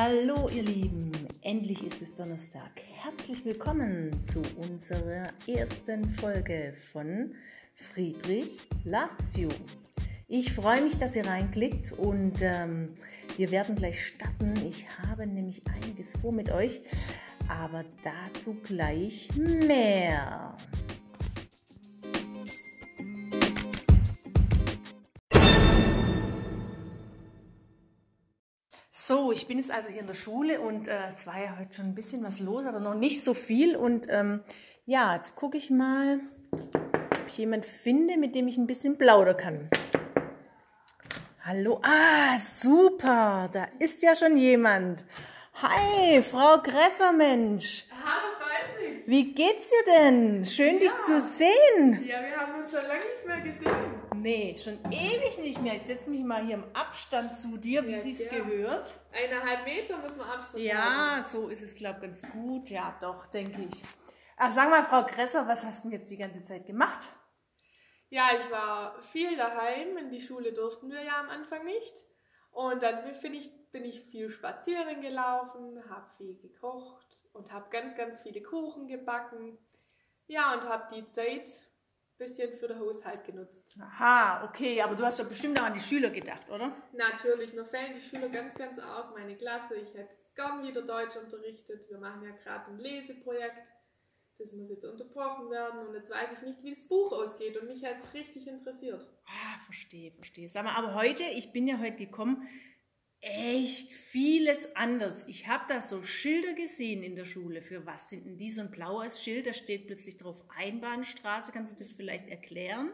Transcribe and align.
Hallo 0.00 0.48
ihr 0.48 0.62
Lieben, 0.62 1.10
endlich 1.42 1.82
ist 1.82 2.02
es 2.02 2.14
Donnerstag. 2.14 2.70
Herzlich 3.02 3.44
willkommen 3.44 4.12
zu 4.22 4.40
unserer 4.56 5.30
ersten 5.48 6.06
Folge 6.06 6.72
von 6.72 7.34
Friedrich 7.74 8.60
Loves 8.84 9.36
You. 9.36 9.48
Ich 10.28 10.52
freue 10.52 10.82
mich, 10.82 10.98
dass 10.98 11.16
ihr 11.16 11.26
reinklickt 11.26 11.90
und 11.90 12.34
ähm, 12.42 12.94
wir 13.36 13.50
werden 13.50 13.74
gleich 13.74 14.06
starten. 14.06 14.54
Ich 14.68 14.86
habe 15.00 15.26
nämlich 15.26 15.62
einiges 15.66 16.16
vor 16.16 16.30
mit 16.30 16.52
euch, 16.52 16.78
aber 17.48 17.84
dazu 18.04 18.54
gleich 18.62 19.28
mehr. 19.34 20.56
Ich 29.38 29.46
bin 29.46 29.58
jetzt 29.58 29.70
also 29.70 29.88
hier 29.88 30.00
in 30.00 30.06
der 30.08 30.14
Schule 30.14 30.60
und 30.60 30.88
äh, 30.88 30.98
es 31.08 31.24
war 31.26 31.40
ja 31.40 31.56
heute 31.58 31.72
schon 31.76 31.86
ein 31.86 31.94
bisschen 31.94 32.24
was 32.24 32.40
los, 32.40 32.66
aber 32.66 32.80
noch 32.80 32.94
nicht 32.94 33.22
so 33.22 33.34
viel. 33.34 33.76
Und 33.76 34.08
ähm, 34.10 34.40
ja, 34.84 35.14
jetzt 35.14 35.36
gucke 35.36 35.56
ich 35.56 35.70
mal, 35.70 36.18
ob 36.50 37.24
ich 37.28 37.38
jemanden 37.38 37.64
finde, 37.66 38.16
mit 38.16 38.34
dem 38.34 38.48
ich 38.48 38.56
ein 38.58 38.66
bisschen 38.66 38.98
plaudern 38.98 39.36
kann. 39.36 39.70
Hallo, 41.44 41.80
ah, 41.84 42.36
super, 42.36 43.48
da 43.52 43.68
ist 43.78 44.02
ja 44.02 44.16
schon 44.16 44.36
jemand. 44.36 45.04
Hi, 45.62 46.20
Frau 46.22 46.58
Gresser, 46.60 47.12
Mensch. 47.12 47.86
Hallo, 48.04 48.34
Freisig. 48.38 49.04
Wie 49.06 49.32
geht's 49.34 49.70
dir 49.70 49.92
denn? 50.00 50.44
Schön, 50.44 50.74
Ja. 50.74 50.80
dich 50.80 50.94
zu 51.06 51.20
sehen. 51.20 52.04
Ja, 52.06 52.20
wir 52.22 52.36
haben 52.36 52.60
uns 52.60 52.70
schon 52.72 52.82
lange 52.82 53.04
nicht 53.04 53.24
mehr 53.24 53.40
gesehen. 53.40 53.87
Nee, 54.20 54.56
schon 54.62 54.78
ewig 54.90 55.38
nicht 55.38 55.60
mehr. 55.62 55.74
Ich 55.74 55.82
setze 55.82 56.10
mich 56.10 56.22
mal 56.24 56.44
hier 56.44 56.54
im 56.56 56.64
Abstand 56.74 57.38
zu 57.38 57.56
dir, 57.56 57.86
wie 57.86 57.92
Ja, 57.92 57.98
sich's 57.98 58.28
gern. 58.28 58.48
gehört. 58.48 58.94
Eineinhalb 59.12 59.64
Meter 59.64 59.98
muss 59.98 60.16
man 60.16 60.28
Abstand. 60.28 60.64
Ja, 60.64 61.24
so 61.26 61.48
ist 61.48 61.62
es, 61.62 61.74
glaube 61.74 61.96
ich, 61.96 62.02
ganz 62.02 62.22
gut. 62.32 62.68
Ja, 62.70 62.96
doch, 63.00 63.26
denke 63.26 63.62
ich. 63.62 63.82
Ach, 64.36 64.50
sag 64.50 64.70
mal, 64.70 64.84
Frau 64.84 65.04
Gresser, 65.04 65.46
was 65.48 65.64
hast 65.64 65.84
du 65.84 65.88
denn 65.90 65.98
jetzt 65.98 66.10
die 66.10 66.16
ganze 66.16 66.42
Zeit 66.42 66.66
gemacht? 66.66 67.08
Ja, 68.10 68.30
ich 68.38 68.50
war 68.50 69.02
viel 69.12 69.36
daheim. 69.36 69.96
In 69.96 70.10
die 70.10 70.20
Schule 70.20 70.52
durften 70.52 70.90
wir 70.90 71.02
ja 71.02 71.20
am 71.20 71.28
Anfang 71.28 71.64
nicht. 71.64 71.94
Und 72.50 72.82
dann 72.82 73.04
bin 73.20 73.34
ich, 73.34 73.50
bin 73.70 73.84
ich 73.84 74.00
viel 74.10 74.30
spazieren 74.30 75.00
gelaufen, 75.02 75.82
habe 75.90 76.06
viel 76.16 76.36
gekocht 76.38 77.06
und 77.32 77.52
habe 77.52 77.68
ganz, 77.70 77.94
ganz 77.96 78.20
viele 78.20 78.42
Kuchen 78.42 78.88
gebacken. 78.88 79.58
Ja, 80.26 80.54
und 80.54 80.62
habe 80.62 80.94
die 80.94 81.06
Zeit 81.08 81.50
bisschen 82.18 82.52
für 82.58 82.68
den 82.68 82.78
Haushalt 82.78 83.24
genutzt. 83.24 83.62
Aha, 83.80 84.44
okay, 84.44 84.80
aber 84.82 84.94
du 84.94 85.04
hast 85.04 85.20
doch 85.20 85.28
bestimmt 85.28 85.58
auch 85.60 85.64
an 85.64 85.74
die 85.74 85.80
Schüler 85.80 86.10
gedacht, 86.10 86.48
oder? 86.50 86.72
Natürlich, 86.92 87.52
mir 87.52 87.64
fällt 87.64 87.94
die 87.94 88.00
Schüler 88.00 88.28
ganz, 88.28 88.54
ganz 88.54 88.78
auf, 88.78 89.14
meine 89.14 89.36
Klasse. 89.36 89.76
Ich 89.76 89.94
hätte 89.94 90.10
gern 90.34 90.62
wieder 90.62 90.82
Deutsch 90.82 91.16
unterrichtet. 91.16 91.88
Wir 91.88 91.98
machen 91.98 92.22
ja 92.22 92.30
gerade 92.30 92.70
ein 92.70 92.78
Leseprojekt. 92.78 93.70
Das 94.38 94.52
muss 94.52 94.70
jetzt 94.70 94.84
unterbrochen 94.84 95.50
werden 95.50 95.84
und 95.84 95.94
jetzt 95.94 96.10
weiß 96.10 96.28
ich 96.34 96.42
nicht, 96.42 96.62
wie 96.62 96.70
das 96.70 96.86
Buch 96.86 97.12
ausgeht 97.12 97.56
und 97.56 97.66
mich 97.66 97.84
hat 97.84 97.96
es 97.98 98.14
richtig 98.14 98.46
interessiert. 98.46 99.04
Ah, 99.26 99.58
verstehe, 99.64 100.12
verstehe. 100.12 100.48
Sag 100.48 100.62
mal, 100.62 100.76
aber 100.76 100.94
heute, 100.94 101.24
ich 101.24 101.52
bin 101.52 101.66
ja 101.66 101.80
heute 101.80 101.96
gekommen, 101.96 102.48
echt 103.20 103.92
vieles 103.92 104.76
anders. 104.76 105.26
Ich 105.28 105.48
habe 105.48 105.64
da 105.68 105.80
so 105.80 106.02
Schilder 106.02 106.54
gesehen 106.54 107.02
in 107.02 107.16
der 107.16 107.24
Schule. 107.24 107.62
Für 107.62 107.84
was 107.86 108.08
sind 108.08 108.26
denn 108.26 108.36
die? 108.36 108.50
So 108.50 108.62
ein 108.62 108.70
blaues 108.70 109.22
Schild, 109.22 109.46
da 109.46 109.52
steht 109.52 109.86
plötzlich 109.86 110.16
drauf 110.16 110.44
Einbahnstraße. 110.56 111.52
Kannst 111.52 111.72
du 111.72 111.76
das 111.76 111.92
vielleicht 111.92 112.28
erklären? 112.28 112.92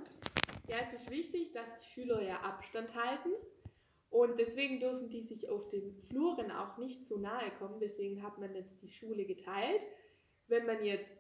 Ja, 0.68 0.78
es 0.78 1.00
ist 1.00 1.10
wichtig, 1.10 1.52
dass 1.52 1.66
die 1.80 1.92
Schüler 1.92 2.22
ja 2.22 2.40
Abstand 2.40 2.94
halten 2.94 3.30
und 4.08 4.38
deswegen 4.38 4.80
dürfen 4.80 5.10
die 5.10 5.22
sich 5.22 5.48
auf 5.48 5.68
den 5.68 5.94
Fluren 6.08 6.50
auch 6.50 6.78
nicht 6.78 7.06
zu 7.06 7.18
nahe 7.18 7.50
kommen. 7.58 7.80
Deswegen 7.80 8.22
hat 8.22 8.38
man 8.38 8.54
jetzt 8.54 8.80
die 8.80 8.92
Schule 8.92 9.24
geteilt. 9.26 9.82
Wenn 10.46 10.66
man 10.66 10.84
jetzt 10.84 11.10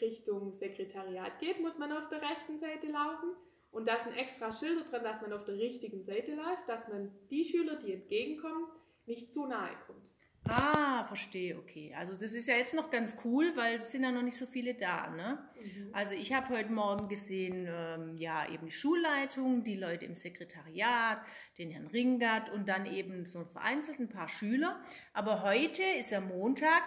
Richtung 0.00 0.58
Sekretariat 0.58 1.38
geht, 1.38 1.60
muss 1.60 1.76
man 1.78 1.92
auf 1.92 2.08
der 2.08 2.22
rechten 2.22 2.58
Seite 2.60 2.88
laufen. 2.88 3.36
Und 3.70 3.86
da 3.86 4.02
sind 4.02 4.16
extra 4.16 4.52
Schilder 4.52 4.84
dran, 4.84 5.04
dass 5.04 5.20
man 5.20 5.32
auf 5.32 5.44
der 5.44 5.58
richtigen 5.58 6.02
Seite 6.04 6.34
läuft, 6.34 6.68
dass 6.68 6.88
man 6.88 7.12
die 7.30 7.44
Schüler, 7.44 7.76
die 7.76 7.92
entgegenkommen, 7.92 8.66
nicht 9.06 9.32
zu 9.32 9.46
nahe 9.46 9.76
kommt. 9.86 10.08
Ah, 10.50 11.04
verstehe, 11.04 11.58
okay. 11.58 11.94
Also 11.96 12.14
das 12.14 12.32
ist 12.32 12.48
ja 12.48 12.56
jetzt 12.56 12.72
noch 12.72 12.90
ganz 12.90 13.18
cool, 13.24 13.52
weil 13.54 13.76
es 13.76 13.92
sind 13.92 14.02
ja 14.02 14.12
noch 14.12 14.22
nicht 14.22 14.36
so 14.36 14.46
viele 14.46 14.74
da, 14.74 15.08
ne? 15.10 15.46
Also 15.92 16.14
ich 16.14 16.32
habe 16.32 16.48
heute 16.50 16.72
Morgen 16.72 17.08
gesehen, 17.08 17.68
ähm, 17.68 18.16
ja, 18.16 18.48
eben 18.48 18.66
die 18.66 18.72
Schulleitung, 18.72 19.62
die 19.62 19.76
Leute 19.76 20.06
im 20.06 20.14
Sekretariat, 20.14 21.20
den 21.58 21.70
Herrn 21.70 21.88
Ringert 21.88 22.50
und 22.50 22.66
dann 22.66 22.86
eben 22.86 23.26
so 23.26 23.44
vereinzelt 23.44 23.98
ein 23.98 24.08
paar 24.08 24.28
Schüler. 24.28 24.82
Aber 25.12 25.42
heute 25.42 25.82
ist 25.98 26.12
ja 26.12 26.20
Montag, 26.20 26.82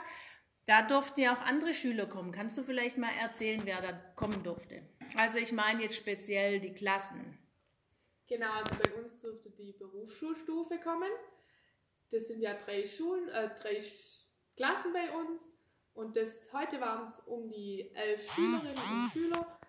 da 0.66 0.82
durften 0.82 1.22
ja 1.22 1.34
auch 1.34 1.42
andere 1.42 1.74
Schüler 1.74 2.08
kommen. 2.08 2.32
Kannst 2.32 2.58
du 2.58 2.64
vielleicht 2.64 2.98
mal 2.98 3.12
erzählen, 3.22 3.62
wer 3.66 3.82
da 3.82 3.94
kommen 4.16 4.42
durfte? 4.44 4.82
Also 5.18 5.40
ich 5.40 5.52
meine 5.52 5.84
jetzt 5.84 5.96
speziell 5.96 6.60
die 6.60 6.74
Klassen. 6.74 7.38
Genau, 8.28 8.52
also 8.52 8.76
bei 8.82 8.94
uns 8.94 9.20
dürfte 9.20 9.50
die 9.50 9.74
Berufsschulstufe 9.74 10.80
kommen. 10.80 11.12
Das 12.12 12.28
sind 12.28 12.42
ja 12.42 12.54
drei 12.54 12.86
Schulen, 12.86 13.28
äh, 13.30 13.50
drei 13.62 13.82
Klassen 14.56 14.94
bei 14.94 15.12
uns. 15.12 15.44
Und 15.94 16.16
das, 16.16 16.30
heute 16.54 16.80
waren 16.80 17.10
es 17.10 17.20
um 17.26 17.50
die 17.50 17.92
elf 17.94 18.34
Schülerinnen 18.34 18.76
und 18.76 19.12
Schüler. 19.12 19.60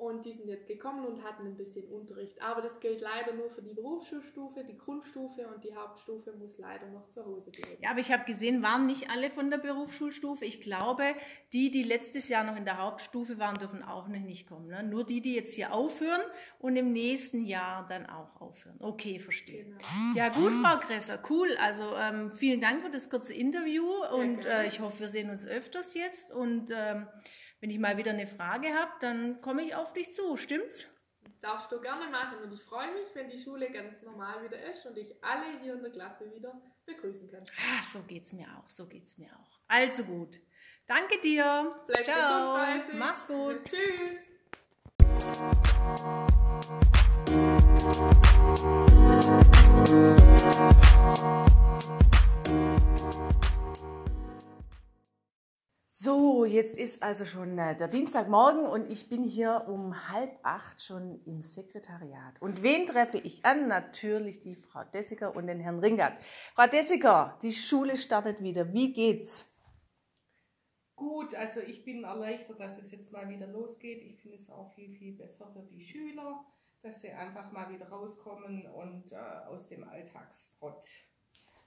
Und 0.00 0.24
die 0.24 0.32
sind 0.32 0.48
jetzt 0.48 0.66
gekommen 0.66 1.04
und 1.04 1.22
hatten 1.22 1.44
ein 1.44 1.58
bisschen 1.58 1.86
Unterricht. 1.88 2.40
Aber 2.40 2.62
das 2.62 2.80
gilt 2.80 3.02
leider 3.02 3.34
nur 3.34 3.50
für 3.50 3.60
die 3.60 3.74
Berufsschulstufe, 3.74 4.64
die 4.64 4.78
Grundstufe 4.78 5.46
und 5.46 5.62
die 5.62 5.74
Hauptstufe 5.74 6.32
muss 6.32 6.56
leider 6.56 6.86
noch 6.86 7.10
zu 7.10 7.22
Hause 7.22 7.50
bleiben. 7.50 7.76
Ja, 7.82 7.90
aber 7.90 8.00
ich 8.00 8.10
habe 8.10 8.24
gesehen, 8.24 8.62
waren 8.62 8.86
nicht 8.86 9.10
alle 9.10 9.28
von 9.28 9.50
der 9.50 9.58
Berufsschulstufe. 9.58 10.46
Ich 10.46 10.62
glaube, 10.62 11.04
die, 11.52 11.70
die 11.70 11.82
letztes 11.82 12.30
Jahr 12.30 12.44
noch 12.44 12.56
in 12.56 12.64
der 12.64 12.78
Hauptstufe 12.78 13.38
waren, 13.38 13.58
dürfen 13.58 13.82
auch 13.82 14.08
noch 14.08 14.18
nicht 14.20 14.48
kommen. 14.48 14.68
Ne? 14.68 14.82
Nur 14.82 15.04
die, 15.04 15.20
die 15.20 15.34
jetzt 15.34 15.52
hier 15.52 15.74
aufhören 15.74 16.22
und 16.60 16.76
im 16.76 16.92
nächsten 16.92 17.44
Jahr 17.44 17.86
dann 17.86 18.06
auch 18.06 18.40
aufhören. 18.40 18.76
Okay, 18.80 19.18
verstehe. 19.18 19.64
Genau. 19.64 19.78
Ja, 20.14 20.30
gut, 20.30 20.52
Frau 20.64 20.78
Gresser, 20.78 21.22
cool. 21.28 21.54
Also 21.60 21.94
ähm, 21.94 22.30
vielen 22.30 22.62
Dank 22.62 22.82
für 22.82 22.90
das 22.90 23.10
kurze 23.10 23.34
Interview 23.34 23.84
und 24.14 24.46
äh, 24.46 24.66
ich 24.66 24.80
hoffe, 24.80 25.00
wir 25.00 25.08
sehen 25.10 25.28
uns 25.28 25.46
öfters 25.46 25.92
jetzt. 25.92 26.32
Und 26.32 26.70
ähm, 26.74 27.06
wenn 27.60 27.70
ich 27.70 27.78
mal 27.78 27.96
wieder 27.96 28.10
eine 28.12 28.26
Frage 28.26 28.74
habe, 28.74 28.92
dann 29.00 29.40
komme 29.40 29.62
ich 29.62 29.74
auf 29.74 29.92
dich 29.92 30.14
zu. 30.14 30.36
Stimmt's? 30.36 30.86
Darfst 31.42 31.70
du 31.72 31.80
gerne 31.80 32.10
machen 32.10 32.38
und 32.42 32.52
ich 32.52 32.62
freue 32.62 32.92
mich, 32.92 33.14
wenn 33.14 33.30
die 33.30 33.38
Schule 33.38 33.70
ganz 33.70 34.02
normal 34.02 34.42
wieder 34.44 34.62
ist 34.70 34.84
und 34.86 34.96
ich 34.98 35.22
alle 35.22 35.60
hier 35.62 35.74
in 35.74 35.82
der 35.82 35.92
Klasse 35.92 36.30
wieder 36.34 36.60
begrüßen 36.86 37.30
kann. 37.30 37.44
Ah, 37.56 37.82
so 37.82 38.02
geht's 38.02 38.32
mir 38.32 38.46
auch. 38.56 38.68
So 38.68 38.86
geht's 38.86 39.18
mir 39.18 39.30
auch. 39.38 39.60
Also 39.68 40.04
gut. 40.04 40.38
Danke 40.86 41.20
dir. 41.20 41.76
Bleib 41.86 42.04
Ciao. 42.04 42.56
gesund. 42.56 42.98
Mach's 42.98 43.26
gut. 43.26 43.60
Tschüss. 43.64 44.18
So, 56.02 56.46
jetzt 56.46 56.78
ist 56.78 57.02
also 57.02 57.26
schon 57.26 57.58
äh, 57.58 57.76
der 57.76 57.86
Dienstagmorgen 57.86 58.64
und 58.64 58.90
ich 58.90 59.10
bin 59.10 59.22
hier 59.22 59.66
um 59.68 60.08
halb 60.08 60.38
acht 60.42 60.80
schon 60.80 61.20
im 61.26 61.42
Sekretariat. 61.42 62.40
Und 62.40 62.62
wen 62.62 62.86
treffe 62.86 63.18
ich 63.18 63.44
an? 63.44 63.68
Natürlich 63.68 64.40
die 64.40 64.54
Frau 64.54 64.82
Dessiger 64.82 65.36
und 65.36 65.46
den 65.46 65.60
Herrn 65.60 65.78
Ringert. 65.80 66.14
Frau 66.54 66.66
Dessiger, 66.66 67.38
die 67.42 67.52
Schule 67.52 67.98
startet 67.98 68.42
wieder. 68.42 68.72
Wie 68.72 68.94
geht's? 68.94 69.54
Gut, 70.96 71.34
also 71.34 71.60
ich 71.60 71.84
bin 71.84 72.04
erleichtert, 72.04 72.58
dass 72.60 72.78
es 72.78 72.90
jetzt 72.92 73.12
mal 73.12 73.28
wieder 73.28 73.48
losgeht. 73.48 74.02
Ich 74.02 74.22
finde 74.22 74.38
es 74.38 74.48
auch 74.48 74.72
viel, 74.72 74.94
viel 74.94 75.18
besser 75.18 75.52
für 75.52 75.64
die 75.64 75.84
Schüler, 75.84 76.46
dass 76.80 77.02
sie 77.02 77.10
einfach 77.10 77.52
mal 77.52 77.70
wieder 77.70 77.90
rauskommen 77.90 78.64
und 78.72 79.12
äh, 79.12 79.16
aus 79.50 79.66
dem 79.66 79.86
Alltagstrott. 79.86 80.86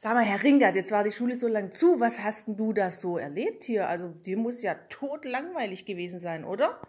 Sag 0.04 0.16
mal, 0.16 0.26
Herr 0.26 0.44
Ringert, 0.44 0.76
jetzt 0.76 0.92
war 0.92 1.06
die 1.06 1.12
Schule 1.12 1.34
so 1.34 1.48
lang 1.48 1.72
zu. 1.72 2.02
Was 2.02 2.22
hast 2.22 2.50
denn 2.50 2.58
du 2.58 2.74
da 2.74 2.92
so 2.92 3.18
erlebt 3.18 3.64
hier? 3.64 3.88
Also, 3.88 4.10
dir 4.10 4.36
muss 4.36 4.62
ja 4.62 4.76
totlangweilig 4.90 5.86
gewesen 5.86 6.20
sein, 6.20 6.44
oder? 6.44 6.82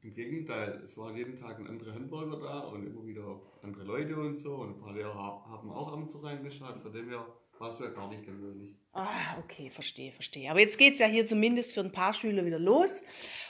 Im 0.00 0.14
Gegenteil, 0.14 0.80
es 0.82 0.96
waren 0.96 1.14
jeden 1.14 1.36
Tag 1.36 1.58
ein 1.58 1.66
anderer 1.66 1.92
Hamburger 1.92 2.40
da 2.40 2.60
und 2.60 2.86
immer 2.86 3.04
wieder 3.04 3.38
andere 3.62 3.84
Leute 3.84 4.16
und 4.16 4.34
so. 4.34 4.54
Und 4.54 4.70
ein 4.78 4.80
paar 4.80 4.94
Lehrer 4.94 5.14
ha- 5.14 5.44
haben 5.46 5.70
auch 5.70 5.92
ab 5.92 5.98
und 5.98 6.10
zu 6.10 6.20
reingeschaut, 6.20 6.80
von 6.80 6.90
dem 6.90 7.10
her 7.10 7.26
war 7.58 7.68
es 7.68 7.78
mir 7.78 7.90
gar 7.90 8.08
nicht 8.08 8.24
gewöhnlich. 8.24 8.74
Ah, 8.92 9.38
okay, 9.44 9.70
verstehe, 9.70 10.10
verstehe. 10.12 10.50
Aber 10.50 10.60
jetzt 10.60 10.78
geht's 10.78 10.98
ja 10.98 11.06
hier 11.06 11.26
zumindest 11.26 11.74
für 11.74 11.80
ein 11.80 11.92
paar 11.92 12.12
Schüler 12.12 12.44
wieder 12.44 12.58
los. 12.58 13.02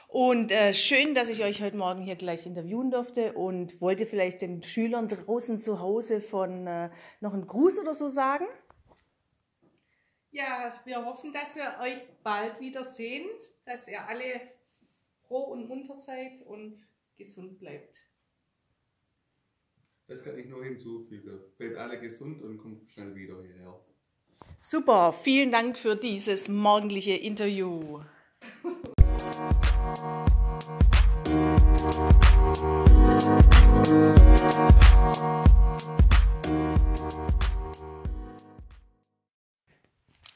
Und 0.09 0.53
äh, 0.53 0.75
schön, 0.75 1.15
dass 1.15 1.31
ich 1.31 1.43
euch 1.43 1.63
heute 1.63 1.77
Morgen 1.79 2.03
hier 2.03 2.17
gleich 2.17 2.45
interviewen 2.45 2.91
durfte. 2.91 3.33
Und 3.33 3.81
wollt 3.81 4.01
ihr 4.01 4.07
vielleicht 4.07 4.43
den 4.43 4.63
Schülern 4.63 5.09
draußen 5.09 5.59
zu 5.59 5.81
Hause 5.81 6.21
von 6.21 6.67
äh, 6.67 6.91
noch 7.21 7.33
einen 7.33 7.47
Gruß 7.47 7.79
oder 7.79 7.95
so 7.95 8.09
sagen? 8.09 8.45
Ja, 10.33 10.81
wir 10.87 11.05
hoffen, 11.05 11.31
dass 11.31 11.55
wir 11.55 11.77
euch 11.83 11.99
bald 12.23 12.59
wieder 12.59 12.83
sehen, 12.83 13.29
dass 13.67 13.87
ihr 13.87 14.03
alle 14.03 14.41
froh 15.29 15.53
und 15.53 15.69
munter 15.69 15.95
seid 15.95 16.41
und 16.47 16.75
gesund 17.19 17.59
bleibt. 17.59 17.99
Das 20.07 20.25
kann 20.25 20.39
ich 20.39 20.47
nur 20.47 20.65
hinzufügen. 20.65 21.39
Bleibt 21.59 21.77
alle 21.77 22.01
gesund 22.01 22.43
und 22.43 22.57
kommt 22.57 22.89
schnell 22.89 23.15
wieder 23.15 23.43
hierher. 23.43 23.79
Super, 24.63 25.13
vielen 25.13 25.53
Dank 25.53 25.77
für 25.77 25.97
dieses 25.97 26.49
morgendliche 26.49 27.13
Interview. 27.13 28.01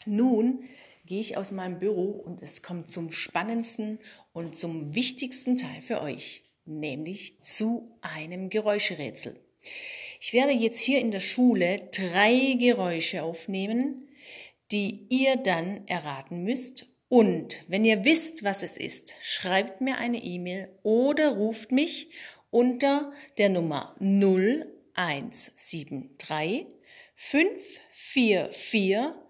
Nun 0.06 0.64
gehe 1.04 1.20
ich 1.20 1.36
aus 1.36 1.50
meinem 1.50 1.78
Büro 1.78 2.10
und 2.10 2.42
es 2.42 2.62
kommt 2.62 2.90
zum 2.90 3.10
spannendsten 3.10 3.98
und 4.32 4.58
zum 4.58 4.94
wichtigsten 4.94 5.56
Teil 5.56 5.80
für 5.80 6.00
euch, 6.00 6.44
nämlich 6.64 7.40
zu 7.42 7.96
einem 8.00 8.48
Geräuscherätsel. 8.48 9.38
Ich 10.20 10.32
werde 10.32 10.52
jetzt 10.52 10.80
hier 10.80 11.00
in 11.00 11.10
der 11.10 11.20
Schule 11.20 11.88
drei 11.92 12.56
Geräusche 12.58 13.22
aufnehmen, 13.22 14.08
die 14.72 15.06
ihr 15.10 15.36
dann 15.36 15.86
erraten 15.86 16.42
müsst. 16.42 16.86
Und 17.08 17.62
wenn 17.68 17.84
ihr 17.84 18.04
wisst, 18.04 18.42
was 18.42 18.64
es 18.64 18.76
ist, 18.76 19.14
schreibt 19.22 19.80
mir 19.80 19.98
eine 19.98 20.20
E-Mail 20.22 20.68
oder 20.82 21.36
ruft 21.36 21.70
mich 21.70 22.08
unter 22.50 23.12
der 23.38 23.48
Nummer 23.48 23.94
0173 24.00 26.66
544 27.14 29.25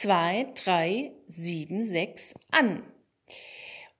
2376 0.00 2.34
an. 2.50 2.82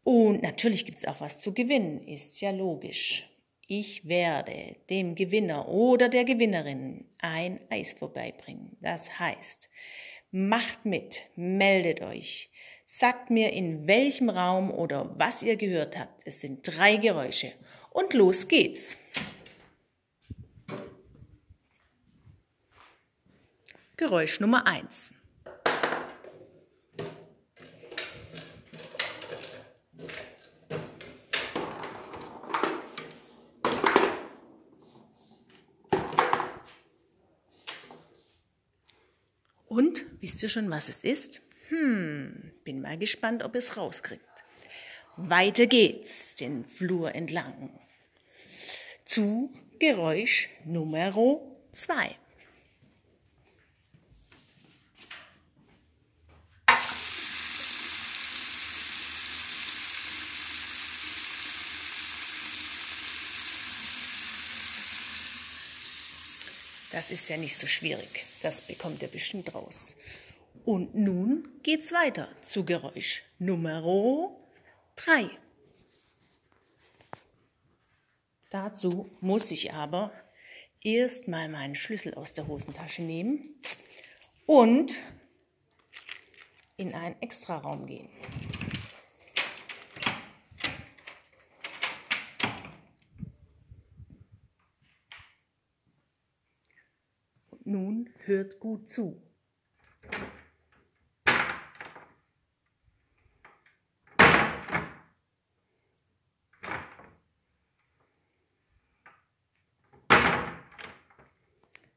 Und 0.05 0.43
natürlich 0.43 0.85
gibt 0.87 0.99
es 0.99 1.07
auch 1.07 1.21
was 1.21 1.41
zu 1.41 1.53
gewinnen, 1.53 2.07
ist 2.07 2.41
ja 2.41 2.51
logisch. 2.51 3.29
Ich 3.67 4.07
werde 4.09 4.77
dem 4.89 5.17
Gewinner 5.17 5.69
oder 5.69 6.09
der 6.09 6.25
Gewinnerin 6.25 7.05
ein 7.19 7.61
Eis 7.69 7.93
vorbeibringen. 7.93 8.79
Das 8.81 9.19
heißt, 9.19 9.69
macht 10.31 10.87
mit, 10.87 11.29
meldet 11.37 12.01
euch, 12.01 12.51
sagt 12.87 13.29
mir 13.29 13.53
in 13.53 13.87
welchem 13.87 14.31
Raum 14.31 14.71
oder 14.71 15.15
was 15.19 15.43
ihr 15.43 15.57
gehört 15.57 15.99
habt. 15.99 16.23
Es 16.25 16.41
sind 16.41 16.63
drei 16.63 16.97
Geräusche. 16.97 17.53
Und 17.91 18.15
los 18.15 18.49
geht's. 18.49 18.97
Geräusch 23.97 24.41
Nummer 24.41 24.67
eins. 24.67 25.13
Und 39.79 40.07
wisst 40.19 40.43
ihr 40.43 40.49
schon, 40.49 40.71
was 40.73 40.89
es 40.89 41.05
ist? 41.05 41.41
Hm, 41.69 42.51
bin 42.65 42.81
mal 42.81 42.99
gespannt, 42.99 43.45
ob 43.45 43.55
es 43.55 43.77
rauskriegt. 43.77 44.25
Weiter 45.17 45.69
geht's 45.69 46.35
den 46.35 46.65
Flur 46.65 47.15
entlang 47.15 47.79
zu 49.05 49.55
Geräusch 49.79 50.49
Nummer 50.65 51.15
zwei. 51.71 52.17
Das 66.99 67.13
ist 67.13 67.29
ja 67.29 67.37
nicht 67.37 67.57
so 67.57 67.69
schwierig. 67.69 68.25
Das 68.43 68.61
bekommt 68.61 69.03
ihr 69.03 69.09
bestimmt 69.09 69.55
raus. 69.55 69.95
Und 70.65 70.97
nun 70.97 71.49
geht's 71.63 71.93
weiter 71.93 72.27
zu 72.45 72.65
Geräusch 72.65 73.23
Nummer 73.39 74.37
3. 74.97 75.31
Dazu 78.51 79.09
muss 79.21 79.53
ich 79.53 79.73
aber 79.73 80.11
erstmal 80.83 81.49
meinen 81.49 81.77
Schlüssel 81.77 82.15
aus 82.15 82.33
der 82.33 82.49
Hosentasche 82.49 83.03
nehmen 83.03 83.61
und 84.47 84.93
in 86.79 86.95
einen 86.95 87.23
Extraraum 87.23 87.87
gehen. 87.87 88.09
Nun 97.69 98.09
hört 98.29 98.61
gut 98.61 98.89
zu. 98.89 99.21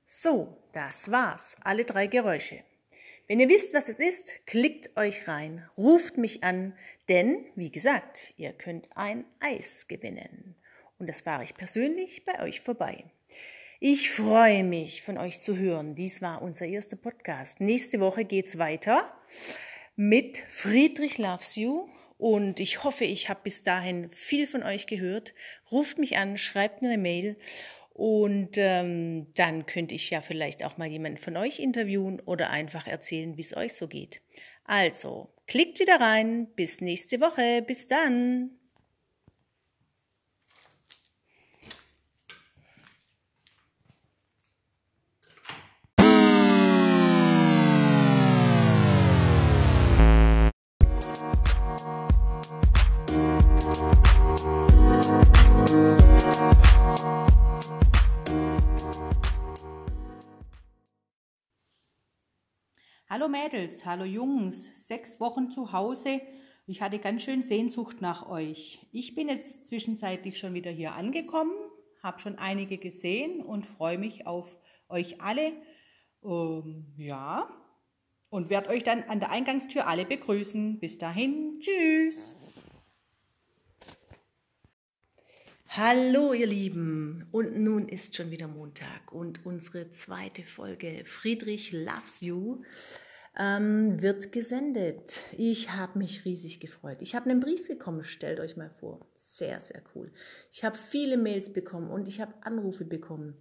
So, 0.07 0.57
das 0.73 1.11
war's. 1.11 1.57
Alle 1.61 1.83
drei 1.83 2.07
Geräusche. 2.07 2.63
Wenn 3.27 3.39
ihr 3.39 3.49
wisst, 3.49 3.73
was 3.73 3.89
es 3.89 3.99
ist, 3.99 4.45
klickt 4.45 4.95
euch 4.97 5.27
rein, 5.27 5.69
ruft 5.77 6.17
mich 6.17 6.43
an, 6.43 6.77
denn, 7.09 7.45
wie 7.55 7.71
gesagt, 7.71 8.33
ihr 8.37 8.53
könnt 8.53 8.89
ein 8.95 9.25
Eis 9.39 9.87
gewinnen. 9.87 10.55
Und 10.99 11.07
das 11.07 11.21
fahre 11.21 11.43
ich 11.43 11.55
persönlich 11.55 12.25
bei 12.25 12.41
euch 12.41 12.61
vorbei. 12.61 13.05
Ich 13.83 14.11
freue 14.11 14.63
mich, 14.63 15.01
von 15.01 15.17
euch 15.17 15.41
zu 15.41 15.57
hören. 15.57 15.95
Dies 15.95 16.21
war 16.21 16.43
unser 16.43 16.67
erster 16.67 16.97
Podcast. 16.97 17.59
Nächste 17.61 17.99
Woche 17.99 18.25
geht's 18.25 18.59
weiter 18.59 19.11
mit 19.95 20.37
Friedrich 20.37 21.17
Loves 21.17 21.55
You. 21.55 21.89
Und 22.19 22.59
ich 22.59 22.83
hoffe, 22.83 23.05
ich 23.05 23.27
habe 23.27 23.39
bis 23.41 23.63
dahin 23.63 24.11
viel 24.11 24.45
von 24.45 24.61
euch 24.61 24.85
gehört. 24.85 25.33
Ruft 25.71 25.97
mich 25.97 26.15
an, 26.15 26.37
schreibt 26.37 26.83
mir 26.83 26.89
eine 26.89 27.01
Mail. 27.01 27.39
Und 27.93 28.51
ähm, 28.57 29.33
dann 29.33 29.65
könnte 29.65 29.95
ich 29.95 30.11
ja 30.11 30.21
vielleicht 30.21 30.63
auch 30.63 30.77
mal 30.77 30.87
jemanden 30.87 31.17
von 31.17 31.35
euch 31.35 31.57
interviewen 31.57 32.19
oder 32.19 32.51
einfach 32.51 32.85
erzählen, 32.85 33.35
wie 33.35 33.41
es 33.41 33.57
euch 33.57 33.73
so 33.73 33.87
geht. 33.87 34.21
Also, 34.63 35.33
klickt 35.47 35.79
wieder 35.79 35.99
rein. 35.99 36.53
Bis 36.55 36.81
nächste 36.81 37.19
Woche. 37.19 37.63
Bis 37.63 37.87
dann. 37.87 38.60
Hallo 63.13 63.27
Mädels, 63.27 63.85
hallo 63.85 64.05
Jungs, 64.05 64.87
sechs 64.87 65.19
Wochen 65.19 65.51
zu 65.51 65.73
Hause. 65.73 66.21
Ich 66.65 66.81
hatte 66.81 66.97
ganz 66.97 67.23
schön 67.23 67.41
Sehnsucht 67.41 67.99
nach 67.99 68.29
euch. 68.29 68.87
Ich 68.93 69.15
bin 69.15 69.27
jetzt 69.27 69.67
zwischenzeitlich 69.67 70.39
schon 70.39 70.53
wieder 70.53 70.71
hier 70.71 70.93
angekommen, 70.93 71.51
habe 72.01 72.19
schon 72.19 72.37
einige 72.37 72.77
gesehen 72.77 73.41
und 73.41 73.65
freue 73.65 73.97
mich 73.97 74.27
auf 74.27 74.57
euch 74.87 75.19
alle. 75.19 75.51
Ähm, 76.23 76.85
ja, 76.95 77.49
und 78.29 78.49
werde 78.49 78.69
euch 78.69 78.83
dann 78.83 79.03
an 79.03 79.19
der 79.19 79.29
Eingangstür 79.29 79.87
alle 79.87 80.05
begrüßen. 80.05 80.79
Bis 80.79 80.97
dahin, 80.97 81.59
tschüss. 81.59 82.33
Hallo 85.73 86.33
ihr 86.33 86.47
Lieben 86.47 87.29
und 87.31 87.57
nun 87.57 87.87
ist 87.87 88.17
schon 88.17 88.29
wieder 88.29 88.49
Montag 88.49 89.13
und 89.13 89.45
unsere 89.45 89.89
zweite 89.89 90.43
Folge 90.43 91.03
Friedrich 91.05 91.71
Loves 91.71 92.19
You 92.19 92.63
ähm, 93.39 94.01
wird 94.01 94.33
gesendet. 94.33 95.23
Ich 95.37 95.71
habe 95.71 95.97
mich 95.97 96.25
riesig 96.25 96.59
gefreut. 96.59 96.97
Ich 96.99 97.15
habe 97.15 97.29
einen 97.29 97.39
Brief 97.39 97.69
bekommen, 97.69 98.03
stellt 98.03 98.41
euch 98.41 98.57
mal 98.57 98.69
vor. 98.69 99.07
Sehr, 99.15 99.61
sehr 99.61 99.81
cool. 99.95 100.11
Ich 100.51 100.65
habe 100.65 100.77
viele 100.77 101.15
Mails 101.15 101.53
bekommen 101.53 101.89
und 101.89 102.09
ich 102.09 102.19
habe 102.19 102.33
Anrufe 102.41 102.83
bekommen. 102.83 103.37